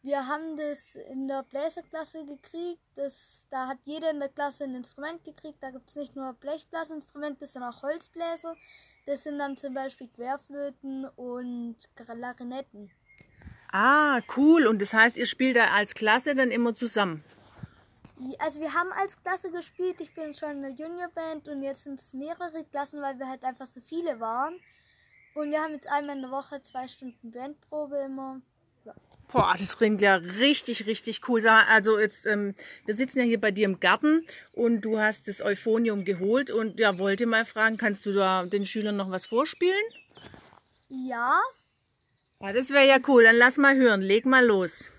Wir 0.02 0.26
haben 0.26 0.56
das 0.56 0.94
in 1.10 1.28
der 1.28 1.42
Bläserklasse 1.42 2.24
gekriegt. 2.24 2.80
Das, 2.94 3.46
da 3.50 3.66
hat 3.66 3.78
jeder 3.84 4.10
in 4.10 4.18
der 4.18 4.30
Klasse 4.30 4.64
ein 4.64 4.74
Instrument 4.74 5.22
gekriegt. 5.24 5.62
Da 5.62 5.70
gibt 5.70 5.90
es 5.90 5.96
nicht 5.96 6.16
nur 6.16 6.32
Blechblasinstrumente, 6.32 7.46
sondern 7.46 7.74
auch 7.74 7.82
Holzbläser. 7.82 8.56
Das 9.04 9.24
sind 9.24 9.38
dann 9.38 9.58
zum 9.58 9.74
Beispiel 9.74 10.08
Querflöten 10.08 11.04
und 11.16 11.76
Klarinetten. 11.96 12.90
Ah, 13.72 14.20
cool. 14.36 14.66
Und 14.66 14.80
das 14.80 14.94
heißt, 14.94 15.18
ihr 15.18 15.26
spielt 15.26 15.56
da 15.56 15.66
als 15.74 15.94
Klasse 15.94 16.34
dann 16.34 16.50
immer 16.50 16.74
zusammen? 16.74 17.22
Also 18.38 18.61
wir 18.61 18.74
haben 18.74 18.92
als 18.92 19.20
Klasse 19.22 19.50
gespielt. 19.50 20.00
Ich 20.00 20.12
bin 20.14 20.35
schon 20.35 20.50
in 20.50 20.62
der 20.62 20.70
Juniorband 20.72 21.48
und 21.48 21.62
jetzt 21.62 21.85
sind 21.85 21.98
es 21.98 22.12
mehrere 22.12 22.64
Klassen, 22.70 23.00
weil 23.00 23.18
wir 23.18 23.28
halt 23.28 23.44
einfach 23.44 23.66
so 23.66 23.80
viele 23.80 24.20
waren. 24.20 24.54
Und 25.35 25.50
wir 25.50 25.61
haben 25.61 25.72
jetzt 25.72 25.88
einmal 25.88 26.16
in 26.16 26.22
der 26.22 26.30
Woche 26.30 26.61
zwei 26.62 26.87
Stunden 26.88 27.30
Bandprobe 27.30 27.96
immer. 27.98 28.40
Ja. 28.85 28.94
Boah, 29.33 29.54
das 29.59 29.78
klingt 29.78 30.00
ja 30.00 30.16
richtig, 30.16 30.87
richtig 30.87 31.28
cool. 31.28 31.46
Also 31.46 31.98
jetzt, 31.98 32.26
ähm, 32.26 32.54
wir 32.85 32.96
sitzen 32.96 33.20
ja 33.20 33.24
hier 33.24 33.40
bei 33.40 33.52
dir 33.52 33.64
im 33.64 33.80
Garten 33.80 34.26
und 34.52 34.83
du 34.83 34.98
hast 34.98 35.28
das 35.28 35.40
Euphonium 35.40 36.04
geholt 36.04 36.50
und 36.50 36.78
ja, 36.78 36.98
wollte 36.98 37.26
mal 37.26 37.46
fragen, 37.46 37.76
kannst 37.76 38.04
du 38.04 38.12
da 38.12 38.44
den 38.44 38.66
Schülern 38.66 38.96
noch 38.96 39.11
was 39.11 39.24
vorspielen? 39.24 39.85
Ja. 40.88 41.40
Ja, 42.42 42.52
das 42.52 42.70
wäre 42.70 42.87
ja 42.87 42.98
cool. 43.06 43.22
Dann 43.22 43.37
lass 43.37 43.56
mal 43.56 43.76
hören. 43.76 44.02
Leg 44.02 44.26
mal 44.26 44.44
los. 44.44 44.90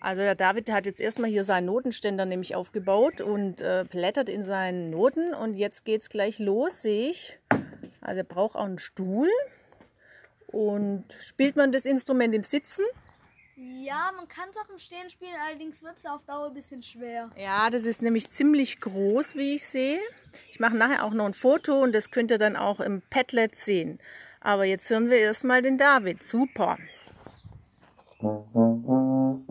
Also 0.00 0.20
der 0.20 0.34
David 0.34 0.68
der 0.68 0.74
hat 0.74 0.86
jetzt 0.86 1.00
erstmal 1.00 1.30
hier 1.30 1.44
seinen 1.44 1.66
Notenständer 1.66 2.24
nämlich 2.26 2.54
aufgebaut 2.54 3.20
und 3.20 3.60
äh, 3.60 3.84
blättert 3.88 4.28
in 4.28 4.44
seinen 4.44 4.90
Noten 4.90 5.34
und 5.34 5.54
jetzt 5.54 5.84
geht 5.84 6.02
es 6.02 6.08
gleich 6.08 6.38
los, 6.38 6.82
sehe 6.82 7.10
ich. 7.10 7.38
Also 8.00 8.18
er 8.18 8.24
braucht 8.24 8.56
auch 8.56 8.64
einen 8.64 8.78
Stuhl 8.78 9.28
Und 10.46 11.04
spielt 11.20 11.56
man 11.56 11.72
das 11.72 11.84
Instrument 11.84 12.34
im 12.34 12.42
Sitzen? 12.42 12.84
Ja, 13.56 14.10
man 14.14 14.28
kann 14.28 14.48
es 14.50 14.56
auch 14.58 14.68
im 14.68 14.78
Stehen 14.78 15.08
spielen, 15.08 15.34
allerdings 15.46 15.82
wird 15.82 15.96
es 15.96 16.04
auf 16.04 16.22
Dauer 16.24 16.48
ein 16.48 16.54
bisschen 16.54 16.82
schwer. 16.82 17.30
Ja, 17.36 17.70
das 17.70 17.86
ist 17.86 18.02
nämlich 18.02 18.28
ziemlich 18.30 18.80
groß, 18.80 19.34
wie 19.34 19.54
ich 19.54 19.66
sehe. 19.66 19.98
Ich 20.50 20.60
mache 20.60 20.76
nachher 20.76 21.04
auch 21.04 21.12
noch 21.12 21.24
ein 21.24 21.32
Foto 21.32 21.82
und 21.82 21.94
das 21.94 22.10
könnt 22.10 22.30
ihr 22.30 22.38
dann 22.38 22.54
auch 22.54 22.80
im 22.80 23.00
Padlet 23.08 23.54
sehen. 23.54 23.98
Aber 24.40 24.64
jetzt 24.64 24.90
hören 24.90 25.08
wir 25.08 25.16
erstmal 25.16 25.62
den 25.62 25.78
David. 25.78 26.22
Super. 26.22 26.78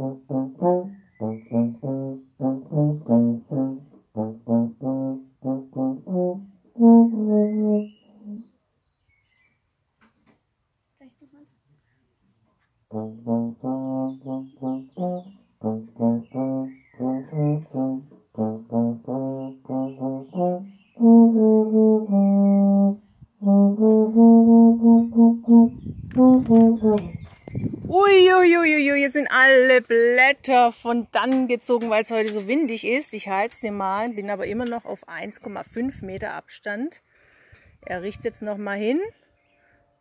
Thank 0.06 0.60
you. 3.10 3.35
Von 30.72 31.08
dann 31.12 31.48
gezogen, 31.48 31.90
weil 31.90 32.04
es 32.04 32.12
heute 32.12 32.32
so 32.32 32.48
windig 32.48 32.86
ist. 32.86 33.14
Ich 33.14 33.28
halte 33.28 33.54
es 33.54 33.60
dir 33.60 33.72
mal, 33.72 34.10
bin 34.10 34.30
aber 34.30 34.48
immer 34.48 34.66
noch 34.66 34.86
auf 34.86 35.08
1,5 35.08 36.04
Meter 36.06 36.34
Abstand. 36.34 37.02
Er 37.82 38.02
riecht 38.02 38.24
jetzt 38.24 38.42
noch 38.42 38.58
mal 38.58 38.78
hin 38.78 39.00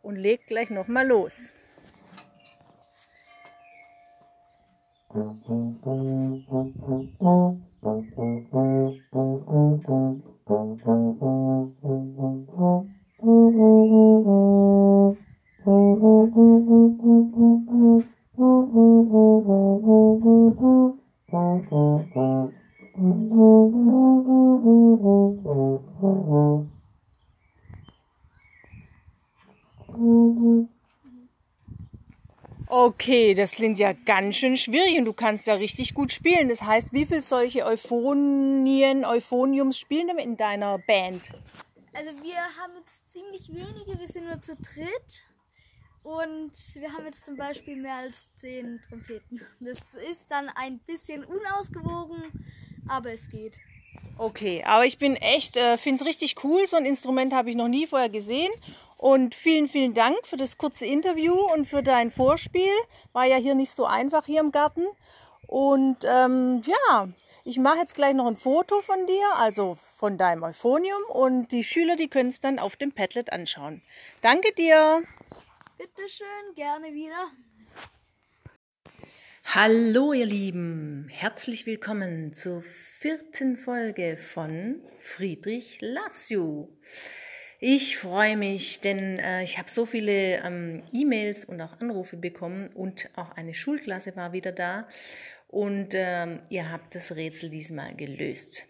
und 0.01 0.15
legt 0.15 0.47
gleich 0.47 0.69
noch 0.69 0.87
mal 0.87 1.07
los. 1.07 1.51
Okay, 32.67 33.33
das 33.33 33.51
klingt 33.53 33.79
ja 33.79 33.93
ganz 33.93 34.35
schön 34.35 34.57
schwierig 34.57 34.97
und 34.97 35.05
du 35.05 35.13
kannst 35.13 35.47
ja 35.47 35.53
richtig 35.53 35.93
gut 35.93 36.11
spielen. 36.11 36.49
Das 36.49 36.61
heißt, 36.61 36.91
wie 36.91 37.05
viele 37.05 37.21
solche 37.21 37.65
Euphonien, 37.65 39.05
Euphoniums 39.05 39.77
spielen 39.77 40.07
denn 40.07 40.17
in 40.17 40.35
deiner 40.35 40.77
Band? 40.79 41.31
Also 41.93 42.11
wir 42.21 42.35
haben 42.35 42.73
jetzt 42.79 43.13
ziemlich 43.13 43.47
wenige, 43.47 43.97
wir 43.97 44.07
sind 44.07 44.25
nur 44.25 44.41
zu 44.41 44.57
dritt. 44.57 45.23
Und 46.05 46.51
wir 46.75 46.93
haben 46.93 47.05
jetzt 47.05 47.25
zum 47.25 47.35
Beispiel 47.35 47.77
mehr 47.77 47.95
als 47.95 48.29
zehn 48.37 48.79
Trompeten. 48.87 49.41
Das 49.59 49.79
ist 50.07 50.29
dann 50.29 50.49
ein 50.49 50.77
bisschen 50.85 51.25
unausgewogen, 51.25 52.45
aber 52.87 53.11
es 53.11 53.27
geht. 53.27 53.57
Okay, 54.19 54.63
aber 54.63 54.85
ich 54.85 54.99
bin 54.99 55.15
echt, 55.15 55.57
äh, 55.57 55.79
finde 55.79 56.03
es 56.03 56.07
richtig 56.07 56.43
cool. 56.43 56.67
So 56.67 56.77
ein 56.77 56.85
Instrument 56.85 57.33
habe 57.33 57.49
ich 57.49 57.55
noch 57.55 57.67
nie 57.67 57.87
vorher 57.87 58.09
gesehen. 58.09 58.51
Und 58.97 59.33
vielen, 59.33 59.67
vielen 59.67 59.95
Dank 59.95 60.15
für 60.27 60.37
das 60.37 60.59
kurze 60.59 60.85
Interview 60.85 61.33
und 61.33 61.65
für 61.65 61.81
dein 61.81 62.11
Vorspiel. 62.11 62.71
War 63.11 63.25
ja 63.25 63.37
hier 63.37 63.55
nicht 63.55 63.71
so 63.71 63.85
einfach 63.85 64.27
hier 64.27 64.41
im 64.41 64.51
Garten. 64.51 64.85
Und 65.47 65.97
ähm, 66.03 66.61
ja, 66.65 67.07
ich 67.43 67.57
mache 67.57 67.79
jetzt 67.79 67.95
gleich 67.95 68.13
noch 68.13 68.27
ein 68.27 68.37
Foto 68.37 68.81
von 68.81 69.07
dir, 69.07 69.37
also 69.37 69.73
von 69.73 70.19
deinem 70.19 70.43
Euphonium. 70.43 71.01
Und 71.09 71.51
die 71.51 71.63
Schüler, 71.63 71.95
die 71.95 72.09
können 72.09 72.29
es 72.29 72.41
dann 72.41 72.59
auf 72.59 72.75
dem 72.75 72.91
Padlet 72.91 73.33
anschauen. 73.33 73.81
Danke 74.21 74.53
dir. 74.53 75.01
Bitteschön, 75.77 76.55
gerne 76.55 76.93
wieder. 76.93 77.31
Hallo 79.43 80.13
ihr 80.13 80.25
Lieben, 80.25 81.09
herzlich 81.09 81.65
willkommen 81.65 82.33
zur 82.33 82.61
vierten 82.61 83.57
Folge 83.57 84.15
von 84.15 84.79
Friedrich 84.97 85.79
Loves 85.81 86.29
You. 86.29 86.69
Ich 87.59 87.97
freue 87.97 88.37
mich, 88.37 88.79
denn 88.79 89.19
äh, 89.19 89.43
ich 89.43 89.57
habe 89.57 89.69
so 89.69 89.85
viele 89.85 90.37
ähm, 90.45 90.83
E-Mails 90.93 91.43
und 91.43 91.59
auch 91.59 91.81
Anrufe 91.81 92.15
bekommen 92.15 92.69
und 92.69 93.09
auch 93.17 93.31
eine 93.31 93.53
Schulklasse 93.53 94.15
war 94.15 94.31
wieder 94.31 94.53
da 94.53 94.87
und 95.49 95.89
ähm, 95.91 96.39
ihr 96.49 96.71
habt 96.71 96.95
das 96.95 97.11
Rätsel 97.13 97.49
diesmal 97.49 97.95
gelöst. 97.95 98.63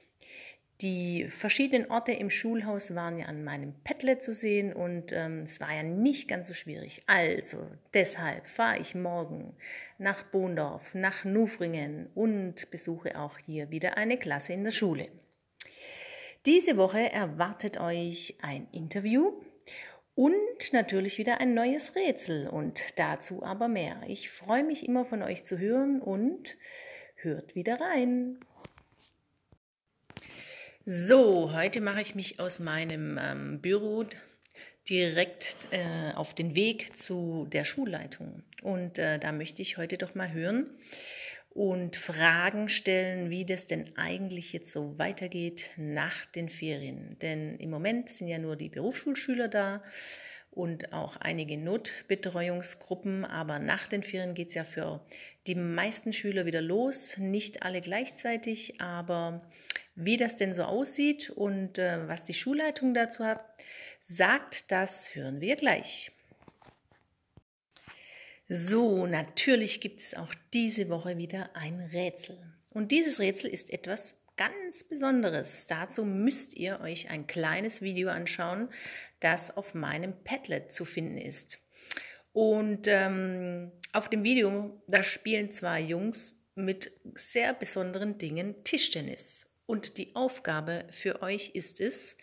Die 0.82 1.28
verschiedenen 1.30 1.90
Orte 1.90 2.12
im 2.12 2.30
Schulhaus 2.30 2.94
waren 2.96 3.18
ja 3.18 3.28
an 3.28 3.46
meinem 3.46 3.76
Padlet 3.86 4.22
zu 4.22 4.34
sehen 4.34 4.74
und 4.74 5.14
ähm, 5.14 5.44
es 5.44 5.62
war 5.62 5.74
ja 5.74 5.84
nicht 5.84 6.28
ganz 6.28 6.50
so 6.50 6.54
schwierig. 6.54 7.02
Also 7.08 7.66
deshalb 7.94 8.48
fahre 8.48 8.80
ich 8.80 8.94
morgen 8.94 9.56
nach 9.98 10.24
Bohndorf, 10.24 10.94
nach 10.94 11.24
Nufringen 11.24 12.10
und 12.14 12.70
besuche 12.72 13.18
auch 13.18 13.38
hier 13.38 13.72
wieder 13.72 13.98
eine 13.98 14.18
Klasse 14.18 14.52
in 14.52 14.66
der 14.66 14.72
Schule. 14.72 15.08
Diese 16.46 16.76
Woche 16.76 17.12
erwartet 17.12 17.80
euch 17.80 18.36
ein 18.42 18.68
Interview 18.74 19.32
und 20.14 20.74
natürlich 20.74 21.18
wieder 21.18 21.40
ein 21.40 21.54
neues 21.54 21.96
Rätsel 21.96 22.50
und 22.50 22.82
dazu 22.98 23.44
aber 23.44 23.70
mehr. 23.70 24.02
Ich 24.08 24.30
freue 24.30 24.66
mich 24.66 24.86
immer 24.86 25.06
von 25.06 25.24
euch 25.24 25.46
zu 25.46 25.58
hören 25.58 26.02
und 26.02 26.58
hört 27.16 27.56
wieder 27.56 27.80
rein. 27.80 28.40
So, 30.88 31.52
heute 31.52 31.82
mache 31.82 32.02
ich 32.02 32.14
mich 32.14 32.40
aus 32.40 32.60
meinem 32.60 33.18
ähm, 33.20 33.60
Büro 33.60 34.06
direkt 34.88 35.68
äh, 35.72 36.14
auf 36.14 36.36
den 36.36 36.54
Weg 36.54 36.96
zu 36.96 37.48
der 37.52 37.66
Schulleitung. 37.66 38.44
Und 38.62 39.00
äh, 39.00 39.18
da 39.18 39.32
möchte 39.32 39.64
ich 39.64 39.78
heute 39.78 39.98
doch 39.98 40.14
mal 40.14 40.32
hören 40.32 40.68
und 41.50 41.96
Fragen 41.96 42.70
stellen, 42.70 43.32
wie 43.32 43.46
das 43.46 43.66
denn 43.66 43.98
eigentlich 43.98 44.54
jetzt 44.54 44.72
so 44.72 44.96
weitergeht 45.00 45.72
nach 45.76 46.28
den 46.28 46.50
Ferien. 46.50 47.18
Denn 47.20 47.58
im 47.58 47.72
Moment 47.72 48.08
sind 48.08 48.28
ja 48.28 48.38
nur 48.38 48.56
die 48.56 48.70
Berufsschulschüler 48.70 49.48
da 49.48 49.82
und 50.52 50.94
auch 50.94 51.18
einige 51.18 51.58
Notbetreuungsgruppen, 51.58 53.26
aber 53.26 53.58
nach 53.58 53.88
den 53.88 54.04
Ferien 54.04 54.36
geht 54.36 54.50
es 54.50 54.54
ja 54.54 54.64
für 54.64 55.04
die 55.48 55.56
meisten 55.56 56.14
Schüler 56.14 56.46
wieder 56.46 56.62
los. 56.62 57.18
Nicht 57.18 57.64
alle 57.64 57.82
gleichzeitig, 57.82 58.80
aber 58.80 59.42
wie 59.96 60.18
das 60.18 60.36
denn 60.36 60.54
so 60.54 60.64
aussieht 60.64 61.30
und 61.30 61.78
äh, 61.78 62.08
was 62.08 62.24
die 62.24 62.34
Schulleitung 62.34 62.94
dazu 62.94 63.24
hat, 63.24 63.44
sagt, 64.08 64.72
das 64.72 65.16
hören 65.16 65.42
wir 65.42 65.56
gleich. 65.56 66.12
So, 68.48 69.08
natürlich 69.08 69.82
gibt 69.82 70.02
es 70.02 70.14
auch 70.14 70.34
diese 70.54 70.90
Woche 70.90 71.18
wieder 71.18 71.50
ein 71.56 71.80
Rätsel. 71.80 72.38
Und 72.70 72.92
dieses 72.92 73.20
Rätsel 73.20 73.50
ist 73.50 73.72
etwas 73.72 74.22
ganz 74.38 74.84
Besonderes. 74.84 75.66
Dazu 75.66 76.06
müsst 76.06 76.56
ihr 76.56 76.82
euch 76.82 77.10
ein 77.10 77.26
kleines 77.26 77.82
Video 77.82 78.10
anschauen, 78.10 78.70
das 79.20 79.56
auf 79.56 79.74
meinem 79.74 80.14
Padlet 80.24 80.72
zu 80.72 80.86
finden 80.86 81.18
ist. 81.18 81.60
Und 82.34 82.88
ähm, 82.88 83.72
auf 83.94 84.10
dem 84.10 84.24
Video, 84.24 84.80
da 84.88 85.04
spielen 85.04 85.52
zwei 85.52 85.80
Jungs 85.80 86.38
mit 86.54 86.92
sehr 87.16 87.54
besonderen 87.54 88.18
Dingen 88.18 88.64
Tischtennis. 88.64 89.48
Und 89.66 89.98
die 89.98 90.16
Aufgabe 90.16 90.86
für 90.92 91.22
euch 91.22 91.52
ist 91.54 91.82
es, 91.82 92.18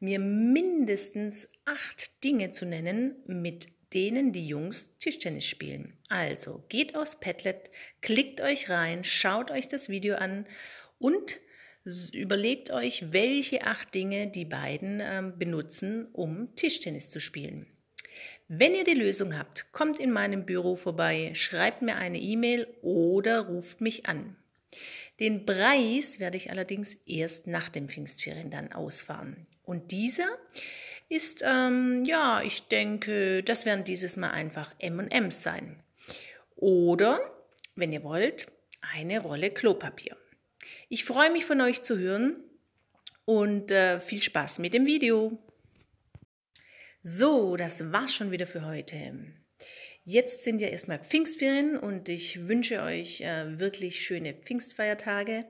mir 0.00 0.18
mindestens 0.18 1.48
acht 1.64 2.22
Dinge 2.24 2.50
zu 2.50 2.66
nennen, 2.66 3.16
mit 3.26 3.68
denen 3.94 4.32
die 4.32 4.46
Jungs 4.46 4.96
Tischtennis 4.98 5.46
spielen. 5.46 5.96
Also 6.08 6.64
geht 6.68 6.96
aufs 6.96 7.18
Padlet, 7.18 7.70
klickt 8.02 8.40
euch 8.40 8.68
rein, 8.68 9.04
schaut 9.04 9.50
euch 9.50 9.68
das 9.68 9.88
Video 9.88 10.16
an 10.16 10.46
und 10.98 11.40
überlegt 12.12 12.70
euch, 12.70 13.12
welche 13.12 13.62
acht 13.62 13.94
Dinge 13.94 14.26
die 14.26 14.44
beiden 14.44 15.00
äh, 15.00 15.22
benutzen, 15.36 16.08
um 16.12 16.54
Tischtennis 16.56 17.10
zu 17.10 17.20
spielen. 17.20 17.66
Wenn 18.48 18.74
ihr 18.74 18.84
die 18.84 18.94
Lösung 18.94 19.38
habt, 19.38 19.70
kommt 19.72 19.98
in 19.98 20.10
meinem 20.10 20.44
Büro 20.44 20.76
vorbei, 20.76 21.32
schreibt 21.34 21.82
mir 21.82 21.96
eine 21.96 22.18
E-Mail 22.18 22.66
oder 22.82 23.40
ruft 23.40 23.80
mich 23.80 24.06
an. 24.06 24.36
Den 25.20 25.46
Preis 25.46 26.18
werde 26.18 26.36
ich 26.36 26.50
allerdings 26.50 26.94
erst 27.06 27.46
nach 27.46 27.68
dem 27.68 27.88
Pfingstferien 27.88 28.50
dann 28.50 28.72
ausfahren. 28.72 29.46
Und 29.62 29.92
dieser 29.92 30.28
ist, 31.08 31.42
ähm, 31.46 32.02
ja, 32.04 32.42
ich 32.42 32.68
denke, 32.68 33.42
das 33.42 33.64
werden 33.64 33.84
dieses 33.84 34.16
Mal 34.16 34.30
einfach 34.30 34.74
M&M's 34.78 35.42
sein. 35.42 35.82
Oder, 36.56 37.20
wenn 37.76 37.92
ihr 37.92 38.02
wollt, 38.02 38.48
eine 38.80 39.20
Rolle 39.20 39.50
Klopapier. 39.50 40.16
Ich 40.88 41.04
freue 41.04 41.30
mich 41.30 41.44
von 41.44 41.60
euch 41.60 41.82
zu 41.82 41.98
hören 41.98 42.36
und 43.24 43.70
äh, 43.70 44.00
viel 44.00 44.22
Spaß 44.22 44.58
mit 44.58 44.74
dem 44.74 44.86
Video. 44.86 45.38
So, 47.02 47.56
das 47.56 47.92
war's 47.92 48.14
schon 48.14 48.30
wieder 48.30 48.46
für 48.46 48.64
heute. 48.64 49.34
Jetzt 50.06 50.44
sind 50.44 50.60
ja 50.60 50.68
erstmal 50.68 50.98
Pfingstferien 50.98 51.78
und 51.78 52.10
ich 52.10 52.46
wünsche 52.46 52.82
euch 52.82 53.22
äh, 53.22 53.58
wirklich 53.58 54.04
schöne 54.04 54.34
Pfingstfeiertage. 54.34 55.46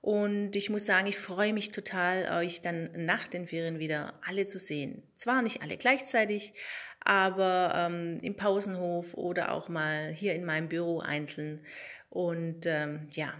Und 0.00 0.56
ich 0.56 0.70
muss 0.70 0.86
sagen, 0.86 1.06
ich 1.06 1.18
freue 1.18 1.52
mich 1.52 1.70
total, 1.70 2.42
euch 2.42 2.62
dann 2.62 2.90
nach 2.96 3.28
den 3.28 3.46
Ferien 3.46 3.78
wieder 3.78 4.14
alle 4.26 4.46
zu 4.46 4.58
sehen. 4.58 5.02
Zwar 5.16 5.42
nicht 5.42 5.60
alle 5.60 5.76
gleichzeitig, 5.76 6.54
aber 7.00 7.72
ähm, 7.74 8.20
im 8.22 8.36
Pausenhof 8.36 9.12
oder 9.12 9.52
auch 9.52 9.68
mal 9.68 10.10
hier 10.10 10.34
in 10.34 10.46
meinem 10.46 10.70
Büro 10.70 11.00
einzeln. 11.00 11.60
Und 12.08 12.64
ähm, 12.64 13.08
ja, 13.12 13.34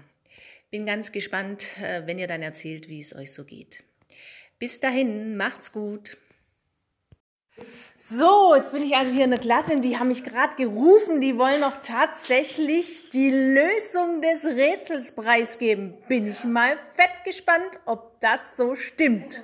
bin 0.71 0.85
ganz 0.85 1.11
gespannt, 1.11 1.67
äh, 1.81 2.07
wenn 2.07 2.19
ihr 2.19 2.27
dann 2.27 2.43
erzählt, 2.43 2.91
wie 2.91 3.01
es 3.01 3.15
euch 3.15 3.33
so 3.33 3.45
geht. 3.45 3.83
Bis 4.59 4.79
dahin, 4.79 5.39
macht's 5.39 5.73
gut. 5.73 6.19
So, 7.97 8.55
jetzt 8.55 8.73
bin 8.73 8.83
ich 8.83 8.97
also 8.97 9.13
hier 9.13 9.25
in 9.25 9.31
der 9.31 9.71
und 9.71 9.83
die 9.83 9.99
haben 9.99 10.09
mich 10.09 10.25
gerade 10.25 10.57
gerufen, 10.57 11.21
die 11.21 11.37
wollen 11.39 11.61
noch 11.61 11.77
tatsächlich 11.77 13.11
die 13.11 13.31
Lösung 13.31 14.23
des 14.23 14.47
Rätsels 14.47 15.13
preisgeben. 15.13 15.97
Bin 16.09 16.27
ich 16.27 16.45
mal 16.45 16.79
fett 16.95 17.25
gespannt, 17.25 17.79
ob 17.85 18.19
das 18.21 18.57
so 18.57 18.75
stimmt. 18.75 19.43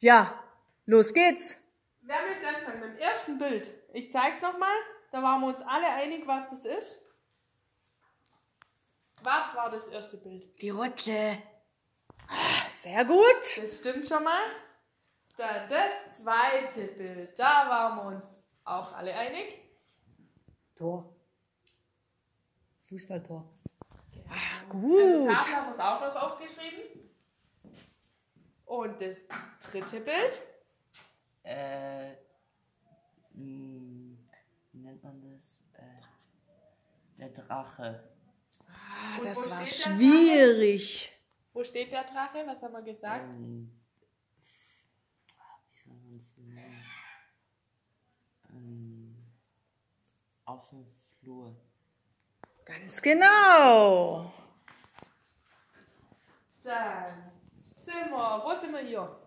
Ja, 0.00 0.32
los 0.86 1.12
geht's. 1.12 1.56
Wer 2.02 2.16
möchte 2.28 2.46
anfangen? 2.46 2.80
Beim 2.80 2.96
ersten 2.98 3.38
Bild. 3.38 3.72
Ich 3.92 4.12
zeig's 4.12 4.40
nochmal. 4.40 4.76
Da 5.10 5.22
waren 5.22 5.40
wir 5.40 5.48
uns 5.48 5.62
alle 5.62 5.88
einig, 5.88 6.26
was 6.26 6.48
das 6.50 6.64
ist. 6.64 7.02
Was 9.22 9.54
war 9.54 9.70
das 9.70 9.86
erste 9.88 10.18
Bild? 10.18 10.60
Die 10.62 10.70
Rutsche. 10.70 11.42
Sehr 12.68 13.04
gut. 13.04 13.56
Das 13.56 13.78
stimmt 13.78 14.06
schon 14.06 14.24
mal. 14.24 14.44
Dann 15.36 15.68
das 15.68 16.22
zweite 16.22 16.86
Bild. 16.94 17.38
Da 17.38 17.68
waren 17.68 17.96
wir 17.96 18.16
uns 18.16 18.24
auch 18.64 18.92
alle 18.92 19.14
einig. 19.14 19.54
Tor. 20.76 21.14
Fußballtor. 22.88 23.48
Gut. 24.68 25.00
Eine 25.00 25.26
Tafel 25.26 25.54
haben 25.54 25.66
wir 25.68 25.74
es 25.74 25.80
auch 25.80 26.00
noch 26.00 26.22
aufgeschrieben. 26.22 27.10
Und 28.66 29.00
das 29.00 29.16
dritte 29.70 30.00
Bild. 30.00 30.42
Äh, 31.42 32.10
mh, 33.32 34.16
wie 34.72 34.78
nennt 34.78 35.02
man 35.02 35.20
das? 35.22 35.60
Äh, 35.74 36.02
der 37.18 37.30
Drache. 37.30 38.12
Ah, 38.68 39.20
das 39.22 39.50
war 39.50 39.66
schwierig. 39.66 41.17
Wo 41.58 41.64
steht 41.64 41.90
der 41.90 42.04
Drache? 42.04 42.46
Was 42.46 42.62
haben 42.62 42.72
wir 42.72 42.82
gesagt? 42.82 43.24
Ähm, 43.24 43.68
wie 45.72 45.76
soll 45.76 45.96
man 45.96 46.16
es 46.16 46.36
nennen? 46.36 46.84
Ähm, 48.52 49.16
auf 50.44 50.70
dem 50.70 50.86
Flur. 51.18 51.56
Ganz 52.64 53.02
genau. 53.02 54.32
Dann 56.62 57.32
sind 57.84 58.08
wir, 58.08 58.42
wo 58.44 58.60
sind 58.60 58.72
wir 58.72 58.78
hier? 58.78 59.18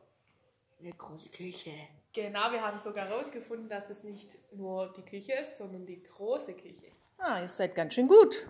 Eine 0.79 0.93
große 0.93 1.27
Küche. 1.31 1.73
Genau, 2.13 2.49
wir 2.49 2.65
haben 2.65 2.79
sogar 2.79 3.09
herausgefunden, 3.09 3.67
dass 3.67 3.89
es 3.89 4.03
nicht 4.03 4.37
nur 4.53 4.93
die 4.93 5.03
Küche 5.03 5.33
ist, 5.33 5.57
sondern 5.57 5.85
die 5.85 6.01
große 6.01 6.53
Küche. 6.53 6.93
Ah, 7.17 7.41
ihr 7.41 7.49
seid 7.49 7.75
ganz 7.75 7.93
schön 7.93 8.07
gut. 8.07 8.47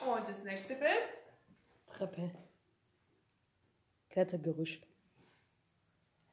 Und 0.00 0.28
das 0.28 0.42
nächste 0.42 0.74
Bild. 0.74 1.23
Treppe. 1.94 2.30
Klettergerüst. 4.10 4.82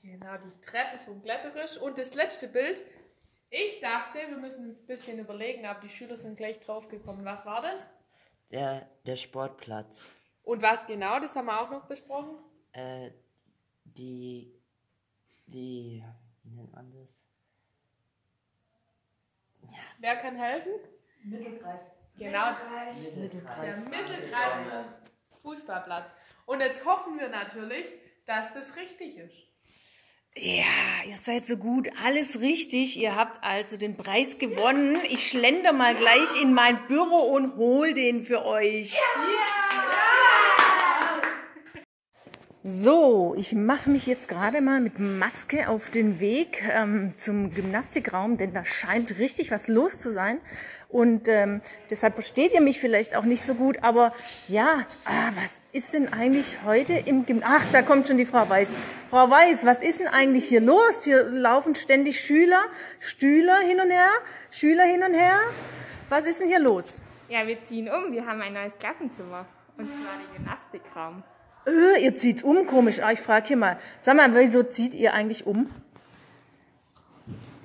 Genau, 0.02 0.38
die 0.38 0.62
Treppe 0.62 1.00
vom 1.06 1.21
Klettergerüst. 1.21 1.78
Und 1.78 1.97
das 1.97 2.13
letzte 2.13 2.47
Bild. 2.47 2.84
Ich 3.50 3.80
dachte, 3.82 4.19
wir 4.30 4.38
müssen 4.38 4.71
ein 4.71 4.86
bisschen 4.86 5.19
überlegen, 5.19 5.65
aber 5.65 5.82
die 5.82 5.89
Schüler 5.89 6.15
sind 6.15 6.38
gleich 6.38 6.60
draufgekommen. 6.62 7.26
Was 7.26 7.45
war 7.45 7.62
das? 7.62 7.80
Der, 8.50 8.88
der 9.06 9.17
Sportplatz. 9.17 10.10
Und 10.43 10.62
was 10.62 10.86
genau, 10.88 11.19
das 11.19 11.36
haben 11.36 11.45
wir 11.45 11.62
auch 11.62 11.69
noch 11.69 11.86
besprochen. 11.86 12.38
Äh, 12.71 13.12
die, 13.84 14.54
die, 15.47 16.04
wie 16.43 16.50
nennt 16.50 16.71
man 16.71 16.91
das? 16.91 17.21
Wer 20.00 20.15
kann 20.15 20.36
helfen? 20.38 20.71
Mittelkreis. 21.24 21.84
Genau, 22.17 22.45
der 23.62 23.78
Mittelkreis. 23.78 24.86
Fußballplatz. 25.41 26.08
Und 26.45 26.60
jetzt 26.60 26.84
hoffen 26.86 27.19
wir 27.19 27.30
natürlich, 27.30 27.86
dass 28.25 28.54
das 28.54 28.75
richtig 28.75 29.17
ist. 29.17 29.51
Ja, 30.36 31.04
ihr 31.06 31.17
seid 31.17 31.45
so 31.45 31.58
gut, 31.58 31.89
alles 32.06 32.39
richtig. 32.39 32.97
Ihr 32.97 33.15
habt 33.15 33.43
also 33.43 33.75
den 33.75 33.97
Preis 33.97 34.38
gewonnen. 34.38 34.97
Ich 35.10 35.27
schlender 35.27 35.73
mal 35.73 35.93
gleich 35.93 36.41
in 36.41 36.54
mein 36.54 36.88
Büro 36.88 37.34
und 37.36 37.58
hol 37.58 37.93
den 37.93 38.23
für 38.23 38.45
euch. 38.45 38.95
So, 42.63 43.34
ich 43.39 43.56
mache 43.56 43.89
mich 43.89 44.06
jetzt 44.06 44.30
gerade 44.30 44.62
mal 44.62 44.82
mit 44.82 45.00
Maske 45.00 45.67
auf 45.67 45.89
den 45.89 46.19
Weg 46.19 46.62
ähm, 46.71 47.13
zum 47.17 47.56
Gymnastikraum, 47.56 48.38
denn 48.38 48.54
da 48.54 48.63
scheint 48.65 49.17
richtig 49.17 49.50
was 49.50 49.67
los 49.67 49.97
zu 49.97 50.12
sein. 50.12 50.39
Und 50.88 51.28
ähm, 51.28 51.62
deshalb 51.89 52.13
versteht 52.13 52.54
ihr 52.54 52.62
mich 52.62 52.80
vielleicht 52.80 53.15
auch 53.15 53.24
nicht 53.24 53.41
so 53.41 53.56
gut. 53.56 53.82
Aber 53.82 54.13
ja, 54.47 54.86
ah, 55.06 55.32
was 55.41 55.60
ist 55.71 55.95
denn 55.95 56.13
eigentlich 56.13 56.60
heute 56.63 56.93
im 56.93 57.26
Gymnasium? 57.26 57.58
Ach, 57.58 57.65
da 57.71 57.82
kommt 57.82 58.08
schon 58.08 58.17
die 58.17 58.28
Frau 58.28 58.47
Weiß. 58.47 58.76
Frau 59.10 59.28
Weiß, 59.28 59.65
was 59.65 59.82
ist 59.82 60.00
denn 60.00 60.08
eigentlich 60.08 60.45
hier 60.45 60.62
los? 60.62 61.04
Hier 61.04 61.24
laufen 61.24 61.74
ständig 61.74 62.19
Schüler, 62.19 62.62
Stühler 63.00 63.58
hin 63.62 63.80
und 63.80 63.89
her, 63.89 64.10
Schüler 64.52 64.84
hin 64.84 65.02
und 65.02 65.15
her. 65.15 65.39
Was 66.10 66.28
ist 66.28 66.39
denn 66.41 66.47
hier 66.47 66.60
los? 66.60 66.86
Ja, 67.28 67.47
wir 67.47 67.63
ziehen 67.63 67.89
um. 67.89 68.12
Wir 68.12 68.24
haben 68.24 68.39
ein 68.39 68.54
neues 68.54 68.78
Klassenzimmer. 68.78 69.47
Und 69.78 69.88
zwar 69.88 70.19
den 70.19 70.36
Gymnastikraum. 70.36 71.24
Äh, 71.65 72.04
ihr 72.04 72.15
zieht 72.15 72.43
um, 72.43 72.65
komisch. 72.65 73.00
Ah, 73.02 73.12
ich 73.12 73.19
frage 73.19 73.47
hier 73.47 73.58
mal. 73.58 73.80
Sag 74.02 74.15
mal, 74.15 74.34
wieso 74.36 74.63
zieht 74.63 74.93
ihr 74.93 75.13
eigentlich 75.13 75.45
um? 75.45 75.69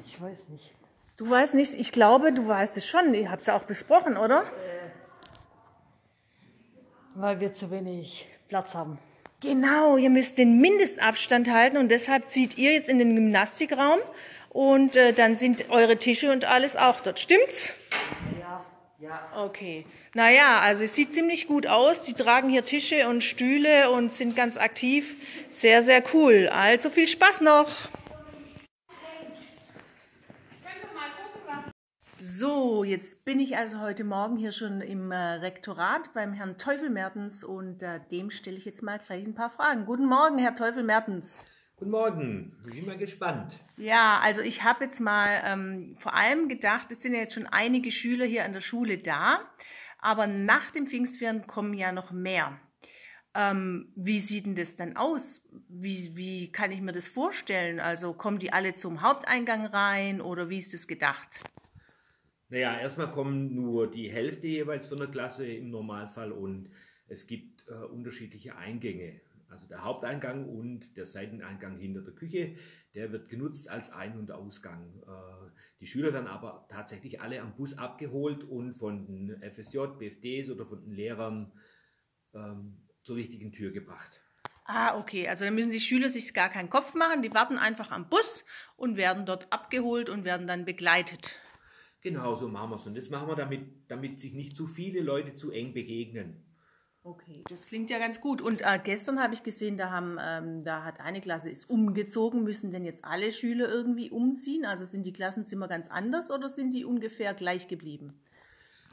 Ich 0.05 0.21
weiß 0.21 0.49
nicht. 0.49 0.73
Du 1.17 1.29
weißt 1.29 1.55
nicht, 1.55 1.75
ich 1.75 1.93
glaube, 1.93 2.33
du 2.33 2.47
weißt 2.47 2.77
es 2.77 2.87
schon. 2.87 3.15
Ihr 3.15 3.31
habt 3.31 3.43
es 3.43 3.47
ja 3.47 3.57
auch 3.57 3.65
besprochen, 3.65 4.17
oder? 4.17 4.45
Weil 7.15 7.41
wir 7.41 7.55
zu 7.55 7.71
wenig 7.71 8.29
Platz 8.49 8.75
haben. 8.75 8.99
Genau, 9.41 9.97
ihr 9.97 10.11
müsst 10.11 10.39
den 10.39 10.61
Mindestabstand 10.61 11.51
halten 11.51 11.77
und 11.77 11.89
deshalb 11.89 12.31
zieht 12.31 12.59
ihr 12.59 12.73
jetzt 12.73 12.89
in 12.89 12.99
den 12.99 13.15
Gymnastikraum 13.15 13.99
und 14.51 14.97
äh, 14.97 15.13
dann 15.13 15.35
sind 15.37 15.69
eure 15.71 15.99
Tische 15.99 16.33
und 16.33 16.47
alles 16.47 16.77
auch 16.77 17.01
dort. 17.01 17.19
Stimmt's? 17.19 17.71
Ja, 18.41 18.65
ja. 18.99 19.21
Okay. 19.37 19.87
Naja, 20.17 20.61
also 20.61 20.85
es 20.85 20.95
sieht 20.95 21.13
ziemlich 21.13 21.47
gut 21.47 21.67
aus. 21.67 22.01
Die 22.01 22.15
tragen 22.15 22.49
hier 22.49 22.65
Tische 22.65 23.07
und 23.07 23.23
Stühle 23.23 23.91
und 23.91 24.11
sind 24.11 24.35
ganz 24.35 24.57
aktiv. 24.57 25.15
Sehr, 25.51 25.83
sehr 25.83 26.03
cool. 26.15 26.49
Also 26.49 26.89
viel 26.89 27.07
Spaß 27.07 27.43
noch. 27.43 27.71
So, 32.19 32.83
jetzt 32.83 33.27
bin 33.27 33.39
ich 33.41 33.59
also 33.59 33.81
heute 33.81 34.05
Morgen 34.05 34.39
hier 34.39 34.53
schon 34.53 34.81
im 34.81 35.13
äh, 35.13 35.17
Rektorat 35.17 36.15
beim 36.15 36.33
Herrn 36.33 36.57
Teufel 36.57 36.89
Mertens 36.89 37.45
und 37.45 37.83
äh, 37.83 38.01
dem 38.11 38.31
stelle 38.31 38.57
ich 38.57 38.65
jetzt 38.65 38.83
mal 38.83 38.99
gleich 38.99 39.23
ein 39.23 39.35
paar 39.35 39.51
Fragen. 39.51 39.85
Guten 39.85 40.07
Morgen, 40.07 40.39
Herr 40.39 40.57
Teufel 40.57 40.83
Mertens. 40.83 41.45
Guten 41.77 41.91
Morgen, 41.91 42.57
ich 42.67 42.73
bin 42.73 42.87
mal 42.87 42.97
gespannt. 42.97 43.59
Ja, 43.77 44.19
also 44.23 44.41
ich 44.41 44.65
habe 44.65 44.85
jetzt 44.85 44.99
mal 44.99 45.43
ähm, 45.45 45.95
vor 45.99 46.15
allem 46.15 46.49
gedacht, 46.49 46.91
es 46.91 47.03
sind 47.03 47.13
ja 47.13 47.21
jetzt 47.21 47.35
schon 47.35 47.47
einige 47.47 47.91
Schüler 47.91 48.25
hier 48.25 48.47
an 48.47 48.55
der 48.55 48.63
Schule 48.63 48.97
da, 48.97 49.41
aber 49.99 50.27
nach 50.27 50.71
dem 50.71 50.87
Pfingstferien 50.87 51.47
kommen 51.47 51.75
ja 51.75 51.93
noch 51.93 52.13
mehr. 52.13 52.61
Ähm, 53.35 53.93
wie 53.95 54.21
sieht 54.21 54.47
denn 54.47 54.55
das 54.55 54.77
dann 54.77 54.97
aus? 54.97 55.43
Wie, 55.69 56.17
wie 56.17 56.51
kann 56.51 56.73
ich 56.73 56.81
mir 56.81 56.93
das 56.93 57.07
vorstellen? 57.07 57.81
Also 57.81 58.15
kommen 58.15 58.39
die 58.39 58.53
alle 58.53 58.75
zum 58.75 59.03
Haupteingang 59.03 59.67
rein 59.67 60.21
oder 60.21 60.49
wie 60.49 60.59
ist 60.59 60.73
das 60.73 60.87
gedacht? 60.87 61.41
Naja, 62.49 62.79
erstmal 62.79 63.11
kommen 63.11 63.55
nur 63.55 63.91
die 63.91 64.11
Hälfte 64.11 64.47
jeweils 64.47 64.87
von 64.87 64.99
der 64.99 65.09
Klasse 65.09 65.47
im 65.47 65.71
Normalfall 65.71 66.33
und 66.33 66.71
es 67.09 67.27
gibt 67.27 67.67
äh, 67.69 67.75
unterschiedliche 67.85 68.57
Eingänge. 68.57 69.21
Also 69.49 69.67
der 69.67 69.85
Haupteingang 69.85 70.49
und 70.49 70.97
der 70.97 71.07
Seiteneingang 71.07 71.79
hinter 71.79 72.03
der 72.03 72.15
Küche, 72.15 72.57
der 72.95 73.13
wird 73.13 73.29
genutzt 73.29 73.71
als 73.71 73.91
Ein- 73.91 74.19
und 74.19 74.33
Ausgang. 74.33 75.03
Äh, 75.07 75.51
die 75.81 75.87
Schüler 75.87 76.13
werden 76.13 76.27
aber 76.27 76.67
tatsächlich 76.69 77.21
alle 77.21 77.41
am 77.41 77.55
Bus 77.55 77.79
abgeholt 77.79 78.45
und 78.45 78.75
von 78.75 79.07
den 79.07 79.41
FSJ, 79.43 79.79
BFDs 79.99 80.51
oder 80.51 80.67
von 80.67 80.83
den 80.83 80.93
Lehrern 80.93 81.53
ähm, 82.35 82.83
zur 83.05 83.17
richtigen 83.17 83.53
Tür 83.53 83.71
gebracht. 83.71 84.21
Ah, 84.65 84.99
okay. 84.99 85.29
Also 85.29 85.45
dann 85.45 85.55
müssen 85.55 85.71
die 85.71 85.81
Schüler 85.81 86.11
sich 86.11 86.35
gar 86.35 86.49
keinen 86.49 86.71
Kopf 86.71 86.95
machen. 86.95 87.23
Die 87.23 87.33
warten 87.33 87.57
einfach 87.57 87.93
am 87.93 88.09
Bus 88.09 88.45
und 88.77 88.97
werden 88.97 89.25
dort 89.25 89.53
abgeholt 89.53 90.11
und 90.11 90.25
werden 90.25 90.49
dann 90.49 90.65
begleitet. 90.65 91.37
Genau 92.03 92.35
so 92.35 92.49
machen 92.49 92.71
wir 92.71 92.77
es. 92.77 92.87
Und 92.87 92.97
das 92.97 93.11
machen 93.11 93.29
wir, 93.29 93.37
damit, 93.37 93.89
damit 93.89 94.19
sich 94.19 94.35
nicht 94.35 94.57
zu 94.57 94.67
viele 94.67 95.01
Leute 95.01 95.35
zu 95.35 95.53
eng 95.53 95.73
begegnen. 95.73 96.46
Okay, 97.07 97.45
das 97.49 97.67
klingt 97.67 97.89
ja 97.89 98.01
ganz 98.01 98.21
gut. 98.21 98.43
Und 98.43 98.63
äh, 98.63 98.81
gestern 98.83 99.21
habe 99.21 99.33
ich 99.33 99.45
gesehen, 99.45 99.77
da, 99.77 99.93
haben, 99.93 100.19
ähm, 100.21 100.65
da 100.65 100.83
hat 100.83 100.99
eine 100.99 101.21
Klasse 101.21 101.49
ist 101.49 101.71
umgezogen. 101.71 102.43
Müssen 102.43 102.73
denn 102.73 102.85
jetzt 102.85 103.05
alle 103.05 103.31
Schüler 103.31 103.69
irgendwie 103.69 104.11
umziehen? 104.11 104.65
Also 104.65 104.85
sind 104.85 105.07
die 105.07 105.13
Klassenzimmer 105.13 105.69
ganz 105.69 105.87
anders 105.87 106.33
oder 106.33 106.49
sind 106.49 106.75
die 106.75 106.85
ungefähr 106.85 107.33
gleich 107.35 107.69
geblieben? 107.69 108.15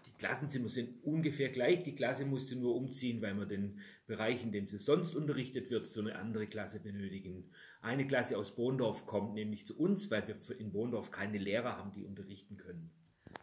Die 0.06 0.12
Klassenzimmer 0.20 0.70
sind 0.70 1.04
ungefähr 1.04 1.50
gleich. 1.50 1.82
Die 1.82 1.96
Klasse 1.96 2.26
musste 2.26 2.56
nur 2.56 2.76
umziehen, 2.76 3.20
weil 3.24 3.34
wir 3.34 3.48
den 3.48 3.80
Bereich, 4.06 4.44
in 4.44 4.52
dem 4.52 4.68
sie 4.68 4.78
sonst 4.78 5.16
unterrichtet 5.16 5.72
wird, 5.72 5.88
für 5.88 6.02
eine 6.02 6.16
andere 6.16 6.46
Klasse 6.46 6.80
benötigen. 6.80 7.50
Eine 7.82 8.06
Klasse 8.06 8.38
aus 8.38 8.54
Bohndorf 8.54 9.08
kommt 9.08 9.34
nämlich 9.34 9.66
zu 9.66 9.76
uns, 9.76 10.12
weil 10.12 10.28
wir 10.28 10.60
in 10.60 10.72
Bohndorf 10.72 11.10
keine 11.10 11.40
Lehrer 11.40 11.80
haben, 11.80 11.92
die 11.94 12.04
unterrichten 12.04 12.58
können. 12.58 12.92